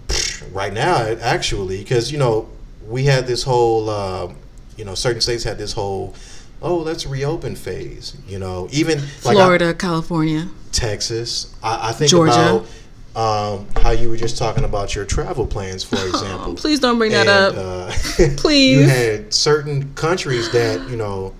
[0.51, 2.47] right now, actually, because you know
[2.87, 4.37] we had this whole, um,
[4.77, 6.13] you know, certain states had this whole,
[6.61, 8.15] oh, let's reopen phase.
[8.27, 10.47] You know, even like I- Florida, California.
[10.71, 11.53] Texas.
[11.63, 12.31] I, I think Georgia.
[12.33, 12.65] about
[13.15, 16.51] um, how you were just talking about your travel plans, for example.
[16.51, 17.53] Oh, please don't bring that up.
[17.57, 17.91] uh,
[18.37, 18.77] Please.
[18.81, 21.33] You had certain countries that you know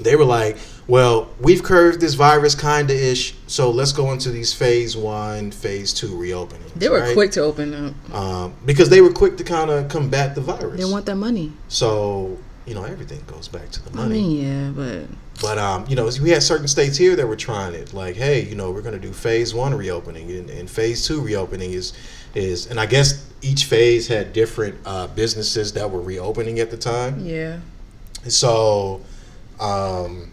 [0.00, 0.56] they were like,
[0.88, 5.50] well, we've curved this virus kind of ish, so let's go into these phase one,
[5.50, 6.72] phase two reopenings.
[6.74, 7.14] They were right?
[7.14, 8.14] quick to open up.
[8.14, 10.78] um, because they were quick to kind of combat the virus.
[10.78, 11.52] They want that money.
[11.68, 14.20] so you know everything goes back to the I money.
[14.22, 15.08] mean, yeah, but
[15.40, 17.92] But um, you know, we had certain states here that were trying it.
[17.92, 21.20] Like, hey, you know, we're going to do phase one reopening, and, and phase two
[21.20, 21.92] reopening is
[22.34, 26.76] is, and I guess each phase had different uh, businesses that were reopening at the
[26.76, 27.24] time.
[27.26, 27.58] yeah.
[28.28, 29.00] So,
[29.58, 30.30] um,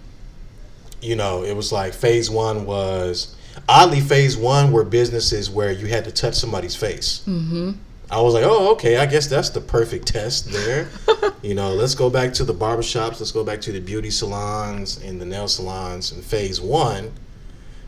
[1.01, 3.35] you know, it was like phase one was
[3.67, 7.23] oddly phase one were businesses where you had to touch somebody's face.
[7.27, 7.71] Mm-hmm.
[8.11, 10.89] I was like, oh, okay, I guess that's the perfect test there.
[11.43, 14.97] you know, let's go back to the barbershops, let's go back to the beauty salons
[15.03, 17.11] and the nail salons in phase one.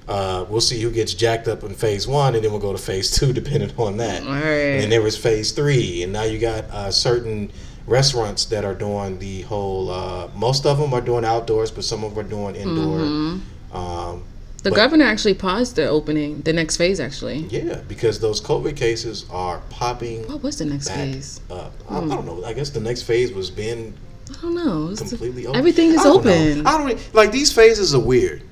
[0.08, 2.78] Uh, we'll see who gets jacked up in phase one, and then we'll go to
[2.78, 4.22] phase two, depending on that.
[4.22, 4.34] All
[4.74, 7.52] And then there was phase three, and now you got uh, certain
[7.88, 9.90] restaurants that are doing the whole.
[9.90, 13.00] Uh, most of them are doing outdoors, but some of them are doing indoor.
[13.00, 13.76] Mm-hmm.
[13.78, 14.24] Um,
[14.64, 17.40] The but- governor actually paused the opening, the next phase actually.
[17.50, 21.42] yeah, because those COVID cases are popping What was the next phase?
[21.50, 21.74] up.
[21.90, 22.44] I, I don't know.
[22.46, 23.94] I guess the next phase was being
[24.30, 24.96] I don't know.
[24.96, 25.58] Completely open.
[25.60, 26.32] Everything is I don't know.
[26.32, 26.68] open.
[26.68, 28.44] I don't like these phases are weird.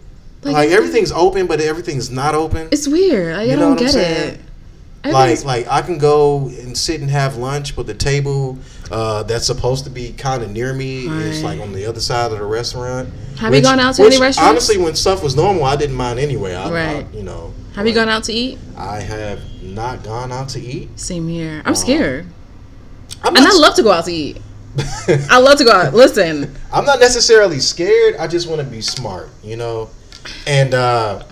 [0.41, 2.69] Like, everything's open, but everything's not open.
[2.71, 3.35] It's weird.
[3.35, 4.39] Like, You I don't get it.
[5.05, 8.57] like like I can go and sit and have lunch, but the table
[8.91, 11.43] uh, that's supposed to be kind of near me Right.
[11.43, 13.09] like on the other side of the restaurant.
[13.37, 14.37] Have you gone out to any restaurants?
[14.39, 16.55] Honestly, when stuff was normal, I didn't mind anyway.
[16.55, 17.05] I, Right.
[17.05, 17.53] I, you know.
[17.75, 18.57] have you gone out to eat?
[18.75, 20.99] I have not gone out to eat.
[20.99, 21.61] Same here.
[21.65, 22.25] I'm scared,
[23.23, 24.41] I'm and I love to go out to eat.
[25.29, 25.93] I love to go out.
[25.93, 28.15] Listen, I'm not necessarily scared.
[28.17, 29.89] I just want to be smart, you know.
[30.45, 31.23] And uh,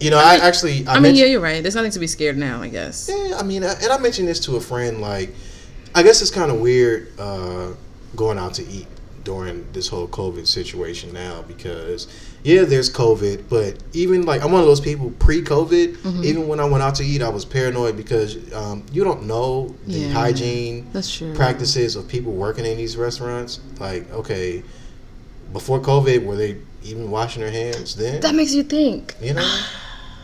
[0.00, 1.62] you know, I, actually, I, I, mean, yeah, you're right.
[1.62, 2.60] There's nothing to be scared now.
[2.60, 3.08] I guess.
[3.10, 5.00] Yeah, I mean, and I mentioned this to a friend.
[5.00, 5.32] Like,
[5.94, 7.72] I guess it's kind of weird uh,
[8.16, 8.86] going out to eat
[9.24, 12.08] during this whole COVID situation now because,
[12.42, 15.96] yeah, there's COVID, but even like I'm one of those people pre-COVID.
[15.96, 16.24] Mm-hmm.
[16.24, 19.74] Even when I went out to eat, I was paranoid because um, you don't know
[19.86, 20.12] the Yeah.
[20.12, 20.90] hygiene
[21.34, 23.60] practices of people working in these restaurants.
[23.78, 24.64] Like, okay,
[25.52, 28.20] before COVID, were they even washing their hands then?
[28.22, 29.14] That makes you think.
[29.20, 29.60] You know,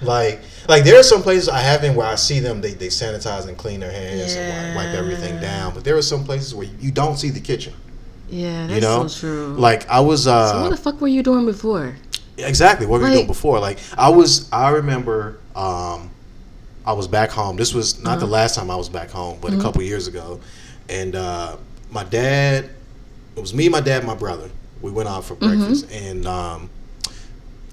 [0.02, 2.88] like like there are some places I have been where I see them they, they
[2.88, 5.74] sanitize and clean their hands and wipe, wipe everything down.
[5.74, 7.74] But there are some places where you don't see the kitchen.
[8.28, 9.54] Yeah, that's You know, so true.
[9.56, 11.96] like I was so uh what the fuck were you doing before?
[12.36, 13.58] exactly what we were you doing before.
[13.60, 16.10] Like I was I remember um
[16.84, 17.56] I was back home.
[17.56, 18.32] This was not the Uh-huh.
[18.32, 19.58] last time I was back home, but Mhm.
[19.58, 20.40] a couple years ago.
[20.88, 21.56] And uh
[21.90, 22.70] my dad
[23.36, 24.50] it was me, my dad, my brother.
[24.80, 25.48] We went out for Mm-hmm.
[25.48, 26.70] breakfast and um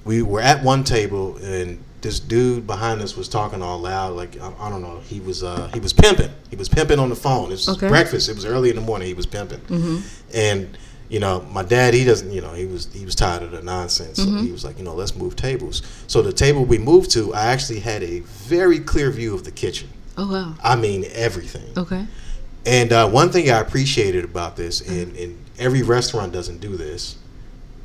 [0.05, 4.13] we were at one table and this dude behind us was talking all loud.
[4.15, 4.99] Like I, I don't know.
[5.01, 6.31] He was uh, he was pimping.
[6.49, 7.45] He was pimping on the phone.
[7.47, 7.87] It was Okay.
[7.89, 8.29] breakfast.
[8.29, 9.07] It was early in the morning.
[9.07, 9.61] He was pimping,
[10.33, 10.77] and
[11.09, 11.93] you know my dad.
[11.93, 12.31] He doesn't.
[12.31, 14.17] You know he was he was tired of the nonsense.
[14.23, 15.81] So he was like, you know, let's move tables.
[16.07, 19.51] So the table we moved to, I actually had a very clear view of the
[19.51, 19.89] kitchen.
[20.17, 20.55] Oh wow.
[20.63, 21.77] I mean everything.
[21.77, 22.05] Okay.
[22.67, 27.17] And uh, one thing I appreciated about this, and, and every restaurant doesn't do this.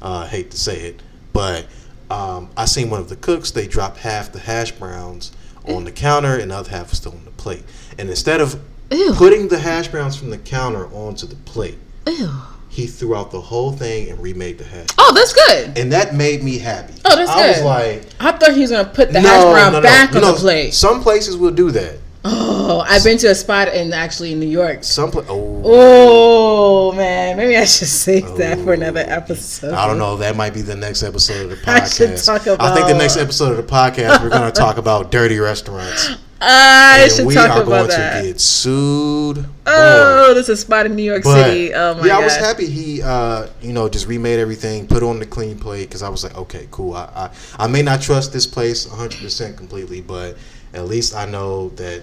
[0.01, 1.03] Uh, I hate to say it,
[1.35, 1.67] but
[2.11, 3.51] um, I seen one of the cooks.
[3.51, 5.33] They dropped half the hash browns
[5.67, 7.63] on the counter, and the other half was still on the plate.
[7.99, 9.13] And instead of Ew.
[9.15, 12.31] putting the hash browns from the counter onto the plate, Ew.
[12.69, 14.89] he threw out the whole thing and remade the hash.
[14.99, 15.79] Oh, that's good.
[15.79, 16.95] And that made me happy.
[17.05, 19.73] Oh, that's I was like, I thought he was gonna put the no, hash brown
[19.73, 19.83] no, no.
[19.83, 20.75] back on the plate.
[20.75, 21.99] Some places will do that.
[22.23, 24.85] Oh, I've been to a spot in actually in New York.
[24.85, 29.73] Some pla- oh, Oh man, maybe I should save that for another episode.
[29.73, 30.17] I don't know.
[30.17, 31.69] That might be the next episode of the podcast.
[32.29, 34.77] I should talk I think the next episode of the podcast we're going to talk
[34.77, 36.11] about dirty restaurants.
[36.43, 38.21] I and should we talk are about going that.
[38.23, 39.45] to get sued.
[39.67, 40.35] oh, Boy.
[40.35, 41.75] this is a spot in New York But, City.
[41.75, 42.07] Oh my god.
[42.07, 42.19] yeah.
[42.19, 45.89] I was happy he, uh, you know, just remade everything, put on the clean plate
[45.89, 46.95] because I was like, okay, cool.
[46.95, 50.37] I, I, I may not trust this place 100% completely, but
[50.75, 52.03] at least I know that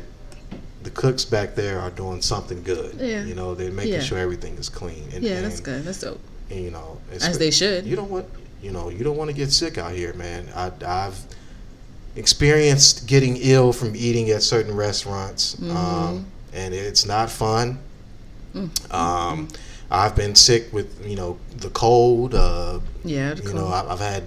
[0.83, 2.95] the cooks back there are doing something good.
[2.99, 3.23] Yeah.
[3.25, 3.99] You know, they're making Yeah.
[4.01, 5.03] sure everything is clean.
[5.13, 5.83] And, Yeah, that's good.
[5.83, 6.19] That's dope.
[6.49, 7.85] and, you know, As they should.
[7.85, 8.25] You don't want,
[8.61, 10.47] you know, you don't want to get sick out here, man.
[10.55, 11.19] I, I've
[12.15, 15.75] experienced getting ill from eating at certain restaurants, Mm-hmm.
[15.77, 17.79] um, and it's not fun.
[18.55, 18.93] Mm.
[18.93, 19.47] Um,
[19.91, 22.33] I've been sick with, you know, the cold.
[22.33, 23.53] Uh, Yeah, you cool.
[23.55, 24.23] know, I, I've had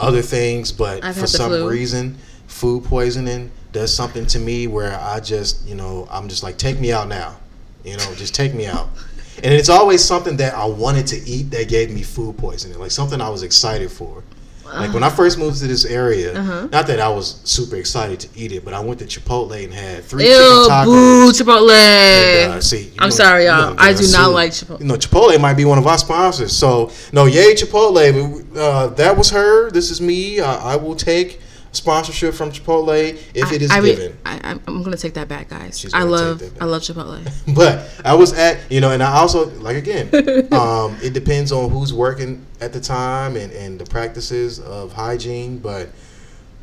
[0.00, 1.68] other things, but I've for some flu.
[1.68, 2.18] reason,
[2.50, 6.78] food poisoning does something to me where I just, you know, I'm just like, take
[6.80, 7.36] me out now.
[7.84, 8.88] You know, just take me out.
[9.42, 12.90] And it's always something that I wanted to eat that gave me food poisoning, like
[12.90, 14.22] something I was excited for.
[14.66, 16.68] Like when I first moved to this area, Uh-huh.
[16.70, 19.72] not that I was super excited to eat it, but I went to Chipotle and
[19.72, 20.84] had three Ew, chicken tacos.
[20.84, 21.70] boo, Chipotle.
[21.70, 23.74] And, uh, see, I'm know- sorry, y'all.
[23.78, 24.80] I do not like Chipotle.
[24.80, 26.54] You know, Chipotle might be one of our sponsors.
[26.54, 28.44] So, no, yay, Chipotle.
[28.54, 29.70] Uh, that was her.
[29.70, 30.40] This is me.
[30.40, 31.39] I, I will take
[31.72, 34.18] sponsorship from Chipotle if it is I, I, given.
[34.26, 35.86] I, I'm- I'm gonna take that back, guys.
[35.92, 36.42] I love.
[36.60, 37.20] I love Chipotle.
[37.54, 40.06] But I was at, you know, and I also, like, again,
[40.52, 45.58] um, it depends on who's working at the time and, and the practices of hygiene.
[45.58, 45.88] But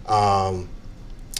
[0.08, 0.70] um,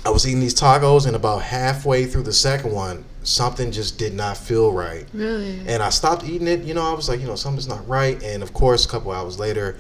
[0.06, 4.14] I was eating these tacos, and about halfway through the second one, something just did
[4.14, 5.06] not feel right.
[5.14, 5.60] Really?
[5.68, 6.62] And I stopped eating it.
[6.64, 8.22] You know, I was like, you know, something's not right.
[8.24, 9.78] And of course, a couple hours later,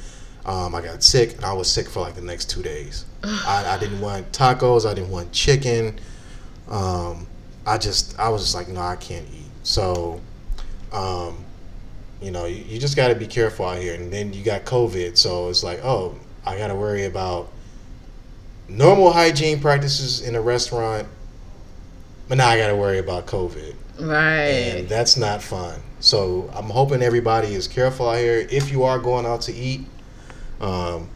[0.47, 3.05] um, I got sick, and I was sick for like the next two days.
[3.23, 4.89] I, I didn't want tacos.
[4.89, 5.99] I didn't want chicken.
[6.69, 7.27] Um,
[7.65, 9.43] I just, I was just like, no, I can't eat.
[9.63, 10.21] So,
[10.93, 11.43] um,
[12.21, 13.95] you know, you, you just got to be careful out here.
[13.95, 17.51] And then you got COVID, so it's like, oh, I got to worry about
[18.69, 21.07] normal hygiene practices in a restaurant,
[22.29, 24.47] but now I got to worry about COVID Right.
[24.49, 25.81] and that's not fun.
[25.99, 28.47] So I'm hoping everybody is careful out here.
[28.51, 29.81] If you are going out to eat,
[30.61, 31.09] um,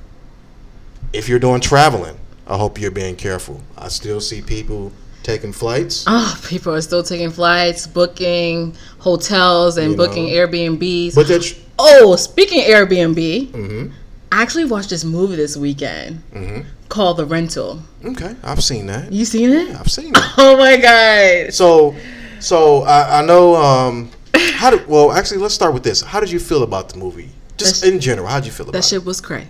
[1.14, 2.18] if you're doing traveling,
[2.48, 3.62] I hope you're being careful.
[3.78, 4.92] I still see people
[5.24, 6.06] taking flights.
[6.08, 10.08] Oh, people are still taking flights, booking hotels, and You know.
[10.08, 11.16] booking Airbnbs.
[11.16, 13.94] But that's oh, speaking of Airbnb, mm-hmm,
[14.32, 16.62] I actually watched this movie this weekend mm-hmm.
[16.89, 17.82] called The Rental.
[18.06, 18.36] okay.
[18.44, 19.12] I've seen that.
[19.12, 19.76] You seen it?
[19.76, 20.24] I've seen it.
[20.38, 21.54] Oh my god!
[21.54, 21.96] So,
[22.39, 23.56] so I, I know.
[23.56, 24.88] Um, how did?
[24.88, 26.02] Well, actually, let's start with this.
[26.02, 27.30] How did you feel about the movie?
[27.62, 29.05] Just That's- in general, how'd you feel about That shit it?
[29.05, 29.47] was cray.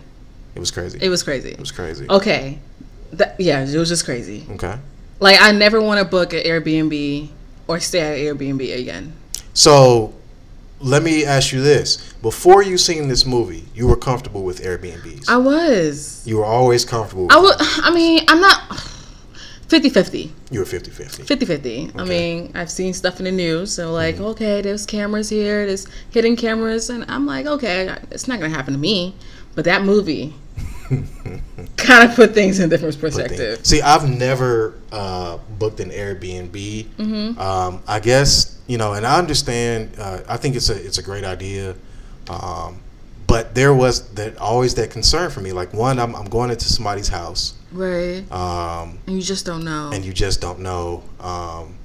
[0.55, 0.99] It was crazy.
[1.01, 1.49] It was crazy.
[1.51, 2.05] It was crazy.
[2.09, 2.59] Okay,
[3.13, 4.45] that, yeah, it was just crazy.
[4.51, 4.75] Okay.
[5.19, 7.29] Like I never want to book an Airbnb
[7.67, 9.13] or stay at Airbnb again.
[9.53, 10.13] So,
[10.79, 15.29] let me ask you this: Before you seen this movie, you were comfortable with Airbnbs.
[15.29, 16.23] I was.
[16.25, 17.23] you were always comfortable.
[17.27, 17.55] With I would.
[17.59, 18.61] I mean, I'm not
[19.71, 20.29] 50-50.
[20.51, 21.25] You were 50-50.
[21.25, 21.99] 50-50.
[21.99, 23.73] I mean, I've seen stuff in the news.
[23.73, 24.25] So like, Mm-hmm.
[24.25, 28.73] okay, there's cameras here, there's hidden cameras, and I'm like, okay, it's not gonna happen
[28.73, 29.15] to me.
[29.55, 30.33] But that movie
[31.77, 33.65] kind of put things in a different perspective.
[33.65, 36.51] See, I've never uh, booked an Airbnb.
[36.85, 37.39] Mm-hmm.
[37.39, 39.95] Um, I guess you know, and I understand.
[39.97, 41.75] Uh, I think it's a it's a great idea.
[42.29, 42.79] Um,
[43.31, 45.51] but there was that always that concern for me.
[45.53, 48.23] Like one, I'm, I'm going into somebody's house, Right.
[48.31, 49.89] um, And you just don't know.
[49.93, 51.03] and you just don't know.
[51.19, 51.75] Um,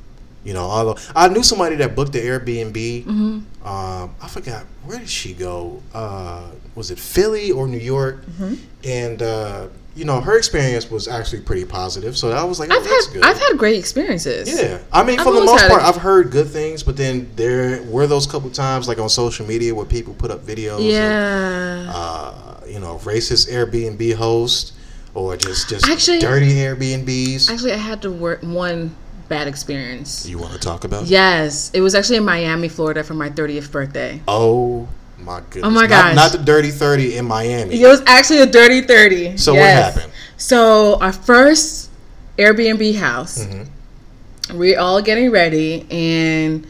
[0.45, 3.05] you know, although I knew somebody that booked the Airbnb.
[3.05, 5.83] hmm um, I forgot where did she go?
[5.95, 8.25] Uh, was it Philly or New York?
[8.27, 8.55] Mm-hmm.
[8.85, 9.67] And uh,
[9.97, 12.17] you know, her experience was actually pretty positive.
[12.17, 13.25] So I was like, oh, I've that's had good.
[13.25, 14.47] I've had great experiences.
[14.49, 17.83] yeah, I mean, I've for the most part, I've heard good things, but then there
[17.85, 20.77] were those couple times, like on social media, where people put up videos.
[20.77, 21.91] Of, Yeah.
[21.95, 24.75] uh, you know, racist Airbnb host,
[25.15, 27.51] or just just Actually- dirty Airbnbs?
[27.51, 28.95] Actually, I had to work one
[29.29, 30.27] bad experience.
[30.27, 31.07] you want to talk about?
[31.07, 34.21] Yes, it was actually in Miami, Florida, for my 30th birthday.
[34.29, 34.87] Oh
[35.19, 35.65] my goodness!
[35.65, 36.15] Oh my Not- gosh.
[36.17, 37.81] Not, the dirty thirty in Miami.
[37.83, 39.37] It was actually a dirty 30.
[39.39, 40.13] So what happened?
[40.37, 41.91] So our first
[42.39, 44.59] Airbnb house, Mm-hmm.
[44.59, 46.67] we're all getting ready, and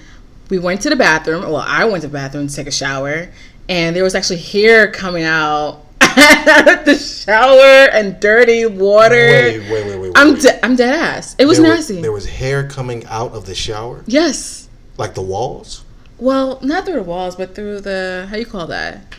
[0.49, 1.43] we went to the bathroom.
[1.43, 3.29] Well, I went to the bathroom to take a shower,
[3.69, 9.15] and there was actually hair coming out of the shower and dirty water.
[9.17, 9.99] Wait, wait, wait, wait.
[9.99, 11.35] wait, I'm de- I'm dead ass.
[11.39, 12.01] It was there nasty.
[12.01, 14.69] there was hair coming out of the shower, yes.
[14.99, 15.83] like the walls,
[16.19, 19.15] Well, not through the walls, but through the how you call that?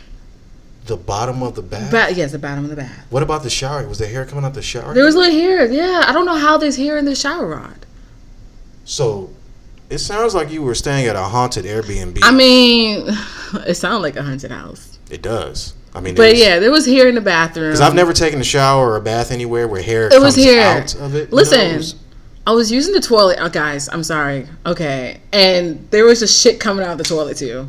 [0.86, 1.90] the bottom of the bath.
[1.90, 3.04] Ba- yes, the bottom of the bath.
[3.10, 3.86] what about the shower?
[3.86, 4.94] Was the hair coming out the shower?
[4.94, 5.70] There was little hair.
[5.70, 7.84] Yeah, I don't know how there's hair in the shower rod.
[8.86, 9.28] So,
[9.90, 12.20] it sounds like you were staying at a haunted Airbnb.
[12.22, 13.06] I mean,
[13.66, 14.98] it sounded like a haunted house.
[15.10, 15.74] it does.
[15.94, 17.68] I mean, But yeah, there was hair in the bathroom.
[17.68, 20.46] because I've never taken a shower or a bath anywhere where hair It was comes
[20.46, 20.80] hair.
[20.82, 21.18] out of it.
[21.18, 21.36] you know?
[21.36, 21.94] Listen, It was-
[22.48, 23.36] I was using the toilet.
[23.40, 24.46] Oh, guys, I'm sorry.
[24.64, 27.68] Okay, and there was just shit coming out of the toilet too.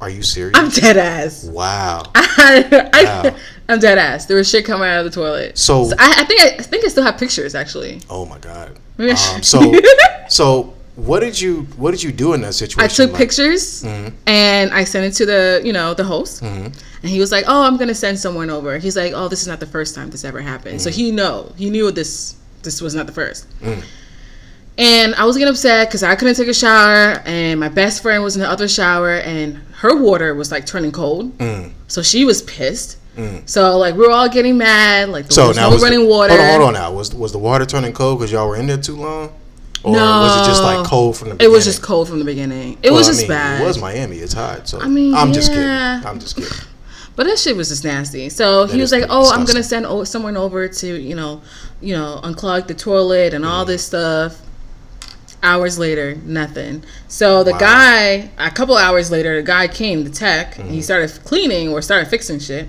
[0.00, 0.56] are you serious?
[0.56, 1.44] I'm dead ass.
[1.44, 2.04] wow.
[2.14, 3.36] I, Wow.
[3.68, 4.26] am dead ass.
[4.26, 5.58] There was shit coming out of the toilet.
[5.58, 8.00] So, I, I think I, I think I still have pictures actually.
[8.08, 8.78] oh my god.
[8.98, 9.72] Maybe Um, so,
[10.28, 12.80] so what did you what did you do in that situation?
[12.84, 14.12] I took Like- pictures Mhm.
[14.28, 16.66] and I sent it to the you know the host, Mhm.
[17.02, 19.48] and he was like, "Oh, I'm gonna send someone over." He's like, "Oh, this is
[19.48, 22.94] not the first time this ever happened." So he know he knew this this was
[22.94, 23.46] not the first.
[23.60, 23.82] Mm.
[24.78, 28.22] And I was getting upset because I couldn't take a shower, and my best friend
[28.22, 31.72] was in the other shower, and her water was like turning cold, Mm.
[31.88, 32.96] so she was pissed.
[33.16, 33.46] Mm.
[33.46, 36.08] So like we were all getting mad, like there So now no was the- running
[36.08, 36.30] water.
[36.34, 36.72] Hold on, hold on.
[36.74, 39.28] Now was was the water turning cold because y'all were in there too long,
[39.84, 41.44] or was it just like cold from the?
[41.44, 42.78] It was just cold from the beginning.
[42.82, 43.60] It Well, was I just mean, bad.
[43.60, 44.16] It was Miami.
[44.16, 44.66] It's hot.
[44.66, 45.68] So I mean, I'm just kidding.
[45.68, 46.50] I'm just kidding.
[47.14, 48.28] But that shit was just nasty.
[48.30, 51.42] So That he was like, "Oh, I'm gonna send o- someone over to you know,
[51.80, 53.48] you know, unclog the toilet and Mm.
[53.48, 54.38] all this stuff."
[55.44, 56.84] Hours later, nothing.
[57.08, 57.58] So the Wow.
[57.58, 60.70] guy, a couple hours later, the guy came, the tech, Mm-hmm.
[60.70, 62.68] he started cleaning or started fixing shit.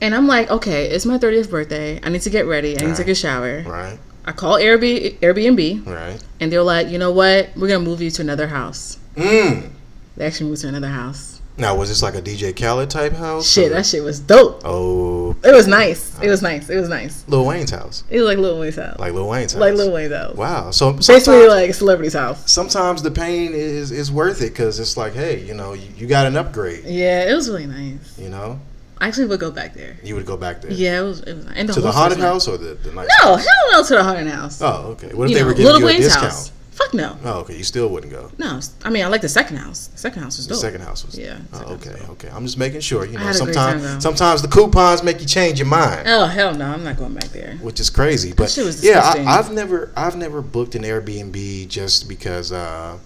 [0.00, 1.98] And I'm like, okay, it's my 30th birthday.
[2.02, 2.78] I need to get ready.
[2.78, 3.62] I need to take a shower.
[3.66, 6.18] Right, I call Airbnb, Airbnb, right.
[6.40, 7.48] and they're like, you know what?
[7.56, 8.98] We're gonna move you to another house.
[9.16, 9.70] Mm.
[10.16, 11.33] They actually moved to another house.
[11.56, 13.48] Now was this like a DJ Khaled type house?
[13.48, 14.62] Shit, or- that shit was dope.
[14.64, 16.18] Oh, It was nice.
[16.20, 16.52] It was uh-huh.
[16.56, 16.68] nice.
[16.68, 17.24] It was nice.
[17.28, 18.98] Lil Wayne's house, It was like Lil Wayne's house.
[18.98, 19.60] like Lil Wayne's house.
[19.60, 20.34] Like Lil Wayne's house.
[20.36, 20.70] Wow.
[20.72, 22.50] So Basically like a celebrity's house.
[22.50, 26.06] sometimes the pain is is worth it because it's like, hey, you know, you, you
[26.08, 26.84] got an upgrade.
[26.86, 28.18] Yeah, it was really nice.
[28.18, 28.58] You know,
[28.98, 29.96] I actually would go back there.
[30.02, 31.20] you would go back there Yeah, it was.
[31.20, 31.56] It was nice.
[31.56, 32.26] And to the haunted nice.
[32.26, 33.08] house or the, the nice.
[33.22, 34.60] No, hell no to the haunted house.
[34.60, 35.14] Oh, okay.
[35.14, 36.26] What if You they know, were giving Lil you a Wayne's discount?
[36.32, 36.50] house.
[36.74, 37.16] Fuck no.
[37.24, 37.56] Oh, okay.
[37.56, 38.30] You still wouldn't go.
[38.36, 39.86] No, I mean I like the second house.
[39.88, 41.16] The second house was The second house was.
[41.16, 41.90] Yeah, Oh, okay.
[41.92, 42.08] was.
[42.10, 42.28] Okay.
[42.34, 43.04] I'm just making sure.
[43.06, 46.08] You know, had a great time, sometimes sometimes the coupons make you change your mind.
[46.08, 47.56] Oh hell no, I'm not going back there.
[47.62, 48.32] which is crazy.
[48.32, 49.00] But yeah.
[49.04, 52.98] I, I've never I've never booked an Airbnb just because uh,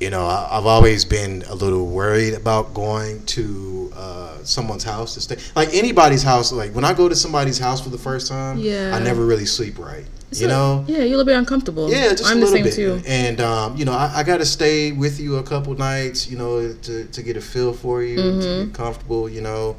[0.00, 5.14] you know I, I've always been a little worried about going to uh, someone's house
[5.14, 5.36] to stay.
[5.54, 8.92] Like anybody's house, like when I go to somebody's house for the first time, Yeah.
[8.94, 10.04] I never really sleep right.
[10.34, 10.84] It's you know.
[10.88, 11.88] Yeah, you're a little bit uncomfortable.
[11.90, 13.02] Yeah, just I'm a little the same bit.
[13.04, 13.08] too.
[13.08, 16.36] And um, you know, I, I got to stay with you a couple nights, you
[16.36, 18.64] know, to, to get a feel for you, to Mm-hmm.
[18.64, 19.76] get comfortable, you know.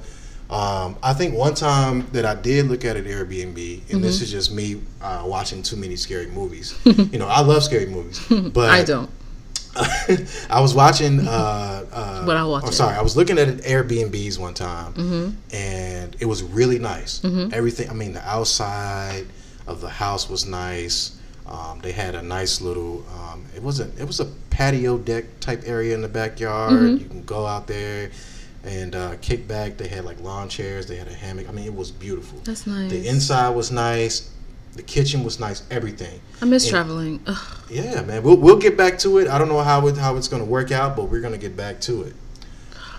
[0.50, 4.02] Um, I think one time that I did look at an Airbnb, and Mm-hmm.
[4.02, 6.74] this is just me uh, watching too many scary movies.
[6.86, 8.20] you know, I love scary movies,
[8.54, 9.10] but I don't.
[10.50, 11.20] I was watching.
[11.28, 15.30] Uh, uh, But I watch I'm sorry, I was looking at Airbnbs one time, Mm-hmm.
[15.54, 17.24] and it was really nice.
[17.26, 17.90] Everything.
[17.90, 19.26] I mean, the outside
[19.68, 21.18] of the house was nice.
[21.48, 23.06] Um, they had a nice little.
[23.20, 23.98] Um, it wasn't.
[24.00, 26.74] It was a patio deck type area in the backyard.
[26.74, 27.04] Mm-hmm.
[27.04, 28.10] You can go out there
[28.64, 29.78] and uh, kick back.
[29.78, 30.88] They had like lawn chairs.
[30.88, 31.48] They had a hammock.
[31.48, 32.40] I mean, it was beautiful.
[32.44, 32.90] That's nice.
[32.90, 34.32] The inside was nice.
[34.74, 35.64] The kitchen was nice.
[35.72, 36.20] Everything.
[36.42, 37.22] I miss and- traveling.
[37.28, 37.58] Ugh.
[37.70, 38.24] Yeah, man.
[38.24, 39.28] We'll, we'll get back to it.
[39.28, 41.40] I don't know how it, how it's going to work out, but we're going to
[41.40, 42.14] get back to it.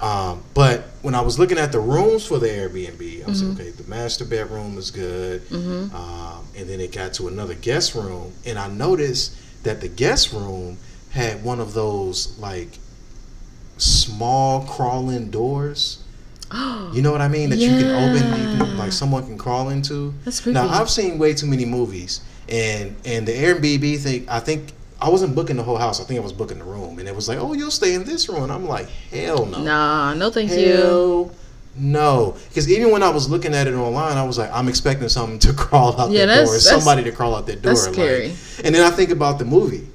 [0.03, 3.51] Um, but when I was looking at the rooms for the Airbnb, I was Mm-hmm.
[3.53, 5.42] like, okay, the master bedroom is good.
[5.53, 10.32] Um, and then it got to another guest room, and I noticed that the guest
[10.32, 10.78] room
[11.11, 12.78] had one of those like
[13.78, 16.03] small crawl-in doors.
[16.92, 17.51] You know what I mean?
[17.51, 20.14] That you can open, like someone can crawl into.
[20.24, 20.55] That's creepy.
[20.55, 24.28] Now I've seen way too many movies, and and the Airbnb thing.
[24.28, 26.01] I think I wasn't booking the whole house.
[26.01, 28.05] I think I was booking the room, and it was like, oh, you'll stay in
[28.05, 28.44] this room.
[28.44, 30.66] And I'm like, hell no, Nah, no thank you.
[30.76, 31.30] hell
[31.78, 32.34] no.
[32.49, 35.38] Because even when I was looking at it online, I was like, I'm expecting something
[35.40, 37.74] to crawl out Yeah, that door, somebody to crawl out that door.
[37.74, 38.26] that's like- scary.
[38.64, 39.86] and then I think about the movie,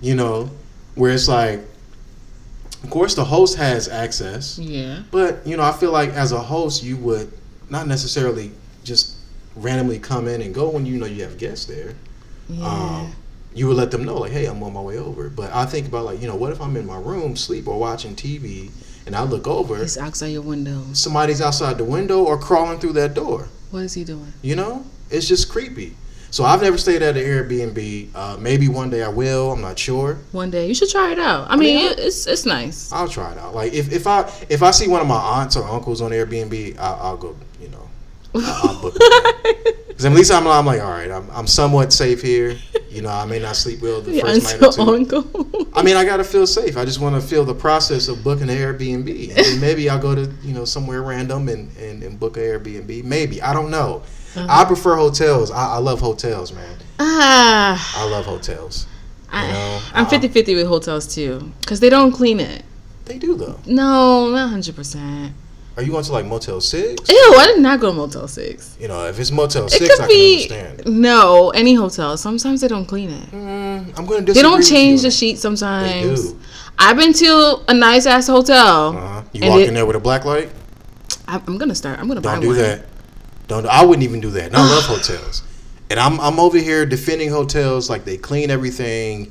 [0.00, 0.48] you know,
[0.94, 1.60] where it's like,
[2.82, 4.58] of course, the host has access.
[4.58, 5.02] Yeah.
[5.10, 7.30] But you know, I feel like as a host, you would
[7.68, 8.52] not necessarily
[8.84, 9.16] just
[9.54, 11.94] randomly come in and go when you know you have guests there.
[12.48, 12.66] Yeah.
[12.66, 13.14] Um,
[13.54, 15.28] you would let them know like, hey, I'm on my way over.
[15.28, 17.78] But I think about like, you know, what if I'm in my room, sleep or
[17.78, 18.70] watching TV,
[19.06, 20.84] and I look over, He's outside your window.
[20.92, 23.48] somebody's outside the window or crawling through that door.
[23.70, 24.32] What is he doing?
[24.42, 25.96] You know, it's just creepy.
[26.32, 28.10] So I've never stayed at an Airbnb.
[28.14, 29.50] Uh, maybe one day I will.
[29.50, 30.18] I'm not sure.
[30.30, 31.50] One day you should try it out.
[31.50, 32.92] I mean, mean, it's it's nice.
[32.92, 33.52] I'll try it out.
[33.52, 36.78] Like if, if I if I see one of my aunts or uncles on Airbnb,
[36.78, 37.34] I'll, I'll go.
[37.60, 37.88] You know,
[38.36, 38.94] I'll, I'll book.
[40.00, 42.56] Because at least I'm, I'm like, all right, I'm, I'm somewhat safe here.
[42.88, 44.80] You know, I may not sleep well the Your first night or two.
[44.80, 45.66] uncle.
[45.74, 46.78] I mean, I gotta feel safe.
[46.78, 50.14] I just want to feel the process of booking an Airbnb, and maybe I'll go
[50.14, 53.04] to you know somewhere random and and, and book an Airbnb.
[53.04, 54.02] Maybe I don't know.
[54.34, 54.46] Uh-huh.
[54.48, 55.50] I prefer hotels.
[55.50, 56.78] I, I love hotels, man.
[56.98, 58.86] ah, I love hotels.
[59.30, 62.64] I, know, I'm uh, 50-50 with hotels too, cause they don't clean it.
[63.04, 63.60] They do though.
[63.66, 65.34] No, not hundred percent.
[65.76, 67.08] Are you going to like Motel Six?
[67.08, 68.76] Ew, I did not go to Motel Six.
[68.80, 71.00] You know, if it's Motel It Six, could I be can understand.
[71.00, 72.16] no any hotel.
[72.16, 73.30] Sometimes they don't clean it.
[73.30, 74.32] Mm, I'm going to.
[74.32, 75.14] They don't change the that.
[75.14, 76.22] sheets sometimes.
[76.22, 76.40] They do.
[76.78, 78.88] I've been to a nice ass hotel.
[78.96, 79.22] Uh-huh.
[79.32, 80.50] You walk it- in there with a black light.
[81.28, 81.98] I- I'm gonna start.
[81.98, 82.58] I'm gonna buy Don't do one.
[82.58, 82.84] that.
[83.48, 83.66] Don't.
[83.66, 84.46] I wouldn't even do that.
[84.46, 85.42] And I love hotels,
[85.88, 89.30] and I'm I'm over here defending hotels like they clean everything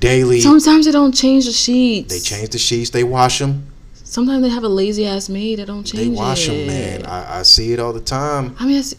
[0.00, 0.40] daily.
[0.40, 2.14] Sometimes they don't change the sheets.
[2.14, 2.90] They change the sheets.
[2.90, 3.66] They wash them.
[4.12, 6.04] Sometimes they have a lazy ass maid that don't change.
[6.04, 6.52] They wash it.
[6.52, 7.06] them, man.
[7.06, 8.54] I, I see it all the time.
[8.58, 8.94] I mean, it's,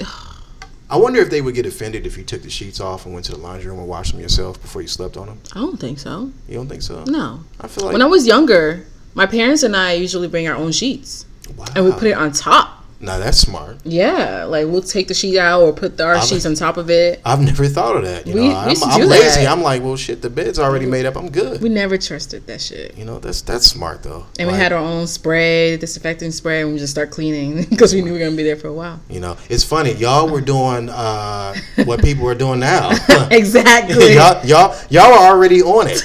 [0.89, 3.27] I wonder if they would get offended if you took the sheets off and went
[3.27, 5.39] to the laundry room and washed them yourself before you slept on them.
[5.51, 6.31] I don't think so.
[6.49, 7.03] You don't think so?
[7.03, 7.41] No.
[7.61, 10.71] I feel like When I was younger, my parents and I usually bring our own
[10.71, 11.65] sheets wow.
[11.75, 12.72] and we put it on top.
[13.03, 13.77] Now that's smart.
[13.83, 16.77] Yeah, like we'll take the sheet out or put the, our I've- sheets on top
[16.77, 17.21] of it.
[17.25, 18.25] I've never thought of that.
[18.25, 19.41] You We- know, I'm, I'm lazy.
[19.41, 19.51] that.
[19.51, 21.15] I'm like, well, shit, the bed's already made up.
[21.17, 21.61] I'm good.
[21.61, 22.97] We never trusted that shit.
[22.97, 24.25] You know, that's that's smart though.
[24.39, 28.01] And we had our own spray, disinfecting spray, and we just start cleaning because we
[28.01, 28.99] knew we were gonna be there for a while.
[29.09, 29.91] You know, it's funny.
[29.93, 32.91] Y'all were doing uh, what people are doing now.
[33.31, 34.13] exactly.
[34.15, 36.01] y'all, y'all, y'all are already on it.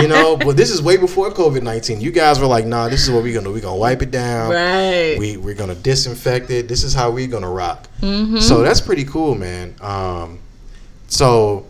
[0.00, 2.00] You know, but this is way before COVID nineteen.
[2.00, 3.52] You guys were like, nah, this is what we're gonna do.
[3.52, 4.50] We're gonna wipe it down.
[4.50, 5.16] Right.
[5.18, 7.88] We we're gonna disinfect This is how we're gonna rock.
[8.00, 8.38] mm-hmm.
[8.38, 9.74] So that's pretty cool, man.
[9.80, 10.38] Um,
[11.08, 11.66] so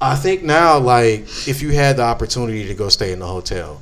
[0.00, 3.80] I think now, like, if you had the opportunity to go stay in the hotel,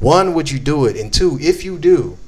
[0.00, 0.96] one, would you do it?
[0.96, 2.18] And two, if you do,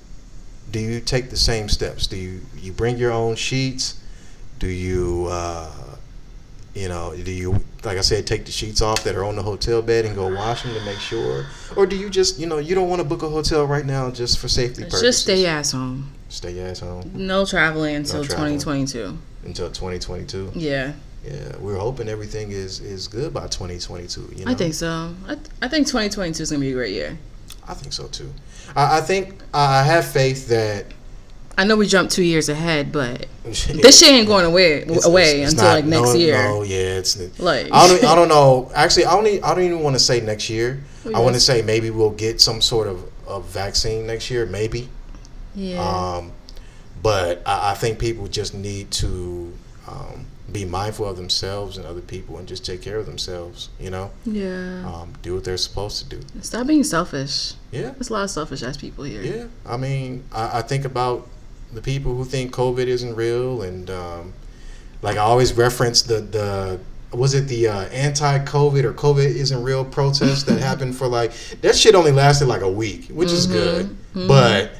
[0.70, 2.06] do you take the same steps?
[2.06, 4.00] Do you you bring your own sheets?
[4.58, 5.70] Do you, uh,
[6.74, 7.52] you know, do you,
[7.84, 10.34] like I said, take the sheets off that are on the hotel bed and go
[10.34, 11.46] wash them to make sure,
[11.76, 14.10] or do you just, you know, you don't want to book a hotel right now
[14.10, 15.02] just for safety purposes?
[15.02, 16.12] Just stay ass home.
[16.28, 18.58] Stay your ass home No traveling until traveling.
[18.58, 19.18] 2022.
[19.44, 20.52] until 2022.
[20.54, 20.92] Yeah,
[21.24, 24.32] Yeah, we're hoping everything is is good by 2022.
[24.36, 24.50] You know?
[24.50, 25.14] I think so.
[25.26, 27.16] I, th- I think 2022 is gonna be a great year.
[27.68, 28.32] I think so too.
[28.74, 30.86] I, I think I have faith that
[31.58, 35.40] I know we jumped two years ahead, but this shit ain't going away it's- away
[35.42, 36.34] it's- it's until not- like next no, year.
[36.42, 38.70] No, yeah, it's Like I don't I don't know.
[38.74, 40.82] Actually, I don't I don't even want to say next year.
[41.06, 44.44] Oh, I want to say maybe we'll get some sort of, a vaccine next year,
[44.46, 44.88] maybe.
[45.56, 45.80] Yeah.
[45.80, 46.32] Um,
[47.02, 49.52] but I, I think people just need to
[49.88, 53.70] um, be mindful of themselves and other people and just take care of themselves.
[53.80, 54.84] You know, yeah.
[54.86, 56.22] um, do what they're supposed to do.
[56.42, 57.54] Stop being selfish.
[57.72, 57.90] Yeah.
[57.90, 59.22] There's a lot of selfish ass people here.
[59.22, 61.28] Yeah, I mean, I, I think about
[61.72, 64.34] the people who think COVID isn't real, and um,
[65.02, 66.80] like I always reference the the
[67.12, 71.32] was it the uh, anti-COVID or COVID isn't real protest that happened for like
[71.62, 74.72] that shit only lasted like a week, which is good, but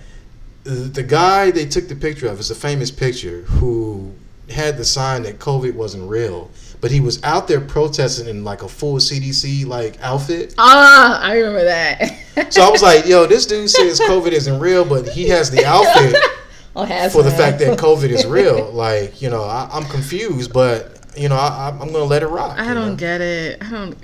[0.67, 4.13] the, guy they took the picture of is a famous picture who
[4.51, 6.51] had the sign that COVID wasn't real.
[6.81, 10.55] But he was out there protesting in like a full CDC like outfit.
[10.59, 12.13] Ah, I remember that.
[12.51, 15.65] So I was like, yo, this dude says COVID isn't real, but he has the
[15.65, 16.15] outfit
[16.77, 18.71] oh, has for the fact that COVID is real.
[18.73, 22.59] Like, you know, I, I'm confused, but you know, I, I'm gonna let it rock.
[22.59, 22.97] I don't know?
[22.97, 23.65] get it.
[23.65, 23.97] I don't.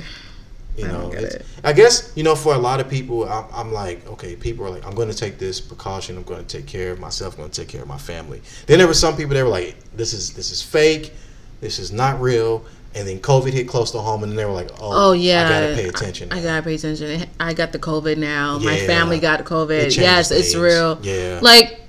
[0.76, 1.46] You I know, it's- it.
[1.64, 4.70] I guess you know, for a lot of people, I'm, I'm like, okay, people are
[4.70, 6.16] like, I'm going to take this precaution.
[6.16, 7.34] I'm going to take care of myself.
[7.34, 8.42] I'm going to take care of my family.
[8.66, 11.12] Then there were some people that were like, this is this is fake.
[11.60, 12.64] This is not real.
[12.94, 15.46] And then COVID hit close to home, and then they were like, oh, Oh yeah,
[15.46, 16.30] I gotta pay attention.
[16.30, 16.42] I, now.
[16.42, 17.26] gotta pay attention.
[17.40, 18.58] I got the COVID now.
[18.58, 19.80] My family got COVID.
[19.80, 20.98] changes Yes, it's real.
[21.02, 21.38] Yeah.
[21.40, 21.80] Like,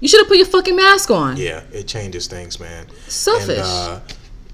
[0.00, 1.36] you should have put your fucking mask on.
[1.36, 2.86] Yeah, it changes things, man.
[3.06, 3.58] Selfish.
[3.58, 4.00] And, uh,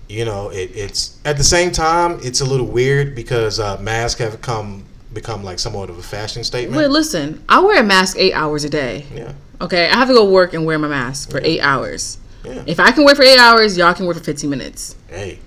[0.09, 4.21] you know, it, it's at the same time, it's a little weird because uh, masks
[4.21, 6.77] have come become like somewhat of a fashion statement.
[6.77, 7.43] Wait, listen.
[7.49, 9.07] I wear a mask eight hours a day.
[9.15, 12.19] yeah, Okay, I have to go work and wear my mask for eight hours.
[12.45, 12.63] yeah.
[12.67, 14.95] If I can wear for eight hours, y'all can wear for fifteen minutes.
[15.09, 15.39] Hey,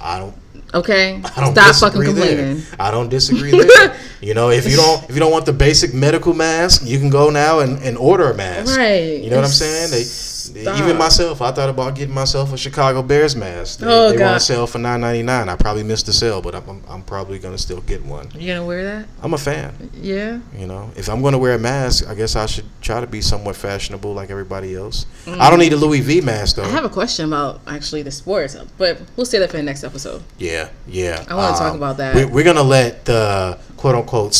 [0.00, 0.34] I don't.
[0.74, 2.36] Okay, I don't stop fucking disagree there.
[2.36, 2.62] complaining.
[2.78, 3.96] I don't disagree there.
[4.20, 7.08] you know, if you don't if you don't want the basic medical mask, you can
[7.10, 8.76] go now and, and order a mask.
[8.76, 9.20] Right.
[9.20, 9.90] You know what I'm saying?
[9.90, 10.02] They
[10.48, 10.78] Stop.
[10.80, 13.80] Even myself, I thought about getting myself a Chicago Bears mask.
[13.80, 14.38] They, Oh, they on God.
[14.42, 15.48] sale for nine ninety nine.
[15.48, 18.28] I probably missed the sale, but I'm, I'm, I'm probably gonna still get one.
[18.34, 19.08] You gonna wear that?
[19.22, 19.90] I'm a fan.
[19.94, 20.40] Yeah.
[20.56, 23.20] You know, if I'm gonna wear a mask, I guess I should try to be
[23.20, 25.06] somewhat fashionable like everybody else.
[25.26, 26.62] I don't need a Louis V mask though.
[26.62, 26.66] Mm.
[26.66, 29.84] I have a question about actually the sports, but we'll say that for the next
[29.84, 30.22] episode.
[30.38, 31.24] Yeah, yeah.
[31.28, 32.14] I wanna talk Um, about that.
[32.14, 34.34] We're, we're gonna let the quote unquote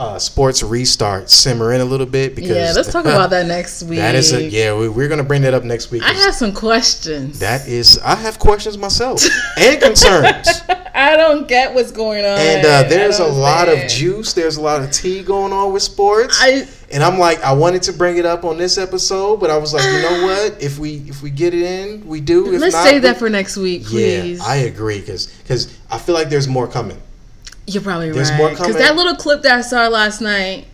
[0.00, 3.82] uh, sports restart simmer in a little bit because yeah, let's talk about that next
[3.82, 3.98] week.
[4.00, 4.74] That is a yeah.
[4.74, 6.02] We, we're gonna bring that up next week.
[6.02, 7.38] I have some questions.
[7.40, 9.22] that is, I have questions myself
[9.58, 10.62] and concerns.
[10.94, 12.38] I don't get what's going on.
[12.38, 14.32] And uh, there's a lot of juice.
[14.32, 16.38] There's a lot of tea going on with sports.
[16.40, 19.58] I and I'm like, I wanted to bring it up on this episode, but I
[19.58, 20.62] was like, you know what?
[20.62, 22.54] If we if we get it in, we do.
[22.54, 24.38] If let's not, save we- that for next week, please.
[24.38, 27.02] Yeah, I agree because because I feel like there's more coming.
[27.74, 28.38] You're probably There's right.
[28.38, 30.66] more Because that little clip that I saw last night,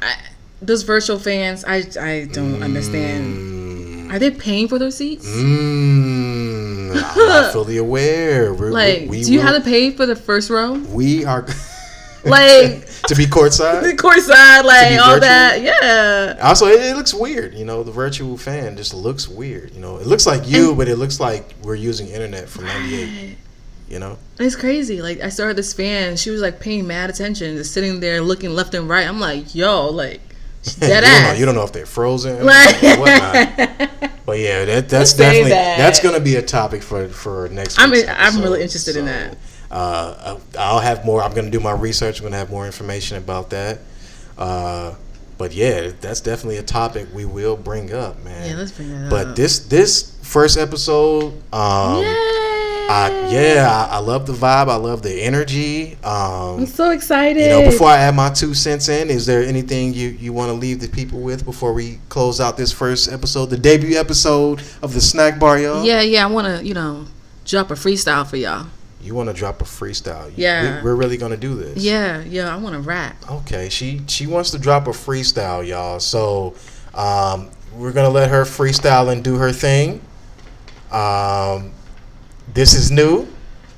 [0.00, 0.14] I,
[0.60, 4.12] those virtual fans, I I don't understand.
[4.12, 5.26] Are they paying for those seats?
[5.28, 8.54] Mm, I'm not fully aware.
[8.54, 10.72] We're, Like, we do you will- have to pay for the first row?
[10.72, 11.46] We are
[12.24, 13.96] Like to be the courtside.
[13.96, 15.62] courtside, like all that.
[15.62, 16.36] Yeah.
[16.42, 17.54] Also, it, it looks weird.
[17.54, 19.72] You know, the virtual fan just looks weird.
[19.72, 23.38] You know, it looks like you, but it looks like we're using internet from '98.
[23.88, 25.00] You know, It's crazy.
[25.00, 28.50] Like I started this fan, she was like paying mad attention, just sitting there looking
[28.50, 29.06] left and right.
[29.08, 30.20] I'm like, yo, like
[30.78, 31.38] dead you, don't know, ass.
[31.38, 33.90] you don't know if they're frozen Like- or whatnot.
[34.28, 35.78] But yeah, that, that's definitely that.
[35.78, 37.78] that's going to be a topic for for next.
[37.80, 39.38] I'm in- I'm really interested in that.
[39.70, 41.22] Uh, I'll have more.
[41.22, 42.18] I'm going to do my research.
[42.18, 43.78] I'm going to have more information about that.
[44.36, 44.94] Uh,
[45.38, 48.50] but yeah, that's definitely a topic we will bring up, man.
[48.50, 49.36] Yeah, let's bring that But up.
[49.36, 52.47] this this first episode, um, Yay!
[52.88, 54.68] I, yeah, I, I love the vibe.
[54.68, 55.98] I love the energy.
[56.02, 57.42] I'm Um, so excited.
[57.42, 60.48] you know, before I add my two cents in, is there anything you, you want
[60.48, 64.62] to leave the people with before we close out this first episode, the debut episode
[64.82, 65.84] of the Snack Bar, y'all?
[65.84, 67.04] yeah, yeah, I want to, you know,
[67.44, 68.66] drop a freestyle for y'all.
[69.02, 70.32] You want to drop a freestyle?
[70.34, 70.78] Yeah.
[70.78, 71.76] we, we're really gonna do this.
[71.82, 73.16] Yeah, yeah, I want to rap.
[73.30, 76.00] Okay, she she wants to drop a freestyle, y'all.
[76.00, 76.54] So
[76.94, 80.00] um, we're gonna let her freestyle and do her thing.
[80.90, 81.72] Um,
[82.58, 83.28] this is new.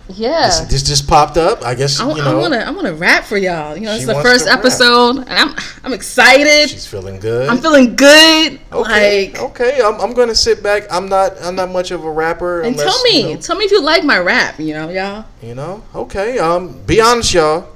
[0.08, 0.46] Yeah.
[0.46, 1.62] This, this just popped up.
[1.62, 3.76] I guess I, you know I want to, I want to rap for y'all.
[3.76, 5.54] You know, it's the first episode, and I'm,
[5.84, 6.70] I'm excited.
[6.70, 7.50] she's feeling good.
[7.50, 8.58] I'm feeling good.
[8.72, 9.32] okay.
[9.32, 10.90] Like, okay, I'm, I'm gonna sit back.
[10.90, 12.62] I'm not I'm not much of a rapper.
[12.62, 14.58] and unless, tell me, you know, tell me if you like my rap.
[14.58, 15.26] You know, y'all.
[15.42, 16.38] You know, okay.
[16.38, 17.68] Um, be honest, y'all.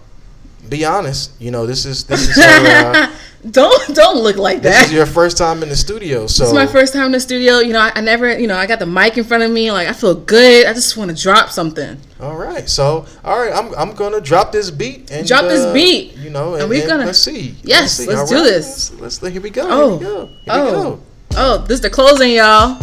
[0.70, 1.32] Be honest.
[1.38, 3.14] You know, this is this is her, uh,
[3.50, 4.80] don't don't look like that.
[4.80, 6.26] this is your first time in the studio.
[6.26, 7.58] So It's my first time in the studio.
[7.58, 9.70] You know, I, I never, you know, I got the mic in front of me.
[9.70, 10.66] Like, I feel good.
[10.66, 11.98] I just want to drop something.
[12.20, 12.68] All right.
[12.68, 16.16] So all right, I'm I'm gonna drop this beat and Drop this uh, beat.
[16.16, 17.54] You know, and, And we're gonna- let's see.
[17.62, 18.06] Yes, see.
[18.06, 18.92] let's do this.
[18.92, 19.66] Let's, let's here we go.
[19.68, 20.26] Oh, here we go.
[20.26, 21.02] Here oh, we go.
[21.36, 21.58] oh!
[21.58, 22.80] This is the closing, y'all.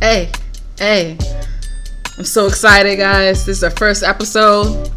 [0.00, 0.30] Hey,
[0.78, 1.18] hey!
[2.16, 3.44] I'm so excited, guys.
[3.44, 4.90] This is our first episode.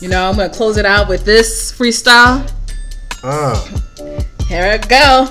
[0.00, 2.50] You know, I'm gonna close it out with this freestyle.
[3.22, 3.54] Uh,
[4.48, 5.28] Here we go.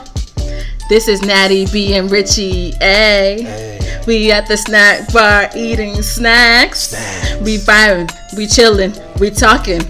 [0.89, 3.41] This is Natty B and Richie A.
[3.41, 6.89] hey, We at the snack bar eating snacks.
[6.89, 7.41] Snacks.
[7.41, 9.81] We vibing, we chilling, we talking.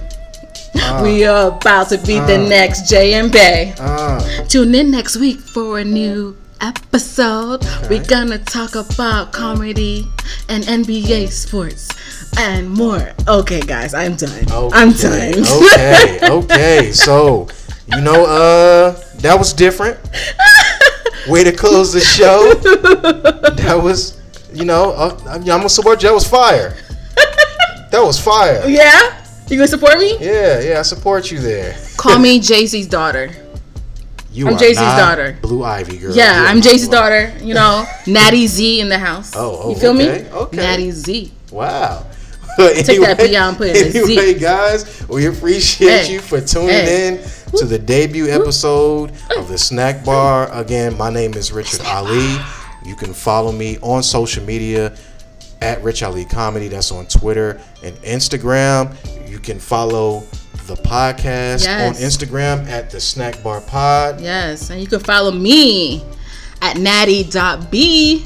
[0.82, 1.02] Uh.
[1.04, 2.48] we are about to be the Uh.
[2.48, 3.74] next Jay and Bey.
[3.80, 7.66] uh, Tune in next week for a new episode.
[7.90, 10.08] We're gonna talk about comedy
[10.48, 11.90] and NBA sports
[12.38, 13.12] and more.
[13.28, 14.46] Okay, guys, I'm done.
[14.74, 15.44] I'm done.
[15.48, 16.92] okay, okay.
[16.92, 17.48] So,
[17.96, 20.00] you know, uh, that was different.
[21.28, 22.54] Way to close the show.
[22.54, 24.20] That was,
[24.54, 26.10] you know, uh, I'm gonna support you.
[26.10, 26.76] That was fire.
[27.92, 28.64] That was fire.
[28.68, 29.24] yeah?
[29.48, 30.18] You gonna support me?
[30.20, 31.76] Yeah, yeah, I support you there.
[31.98, 33.32] Call me Jay Z's daughter.
[34.32, 35.38] You I'm are Jay-Z's not daughter.
[35.42, 36.16] Blue Ivy girl.
[36.16, 37.34] Yeah, You I'm Jay Z's daughter.
[37.42, 39.34] You know, Natty Z in the house.
[39.36, 40.30] Oh, oh, you feel okay, me?
[40.30, 40.58] okay.
[40.58, 41.32] Natty Z.
[41.52, 42.06] Wow.
[42.58, 44.00] Take that B out and put a Z.
[44.18, 47.08] Anyway, guys, we appreciate Hey, you for tuning hey.
[47.08, 47.18] in
[47.58, 50.52] to the debut episode of the Snack Bar.
[50.54, 52.38] Again, my name is Richard Ali.
[52.86, 54.96] You can follow me on social media
[55.62, 56.68] at Rich Ali Comedy.
[56.68, 58.96] That's on Twitter and Instagram.
[59.30, 60.22] You can follow
[60.68, 64.22] the podcast on Instagram at the Snack Bar Pod.
[64.22, 66.04] Yes, and you can follow me
[66.62, 68.26] at natty.b.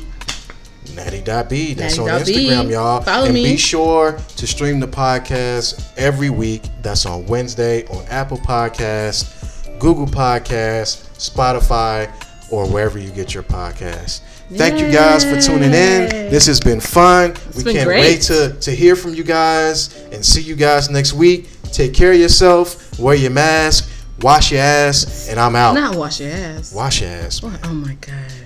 [0.96, 1.74] Natty.b.
[1.74, 2.48] That's on Natty.b.
[2.48, 3.02] Instagram, y'all.
[3.02, 3.44] Follow and me.
[3.44, 6.64] be sure to stream the podcast every week.
[6.82, 12.12] That's on Wednesday on Apple Podcast, Google Podcast, Spotify,
[12.52, 14.22] or wherever you get your podcast.
[14.52, 16.30] Thank you guys for tuning in.
[16.30, 17.34] This has been fun.
[17.56, 18.02] we been can't great.
[18.02, 21.50] wait to, to hear from you guys and see you guys next week.
[21.72, 23.90] Take care of yourself, wear your mask,
[24.22, 25.74] wash your ass, and I'm out.
[25.74, 26.72] Not wash your ass.
[26.74, 27.42] Wash your ass.
[27.44, 28.43] Oh my god.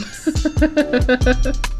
[0.00, 1.70] Christmas.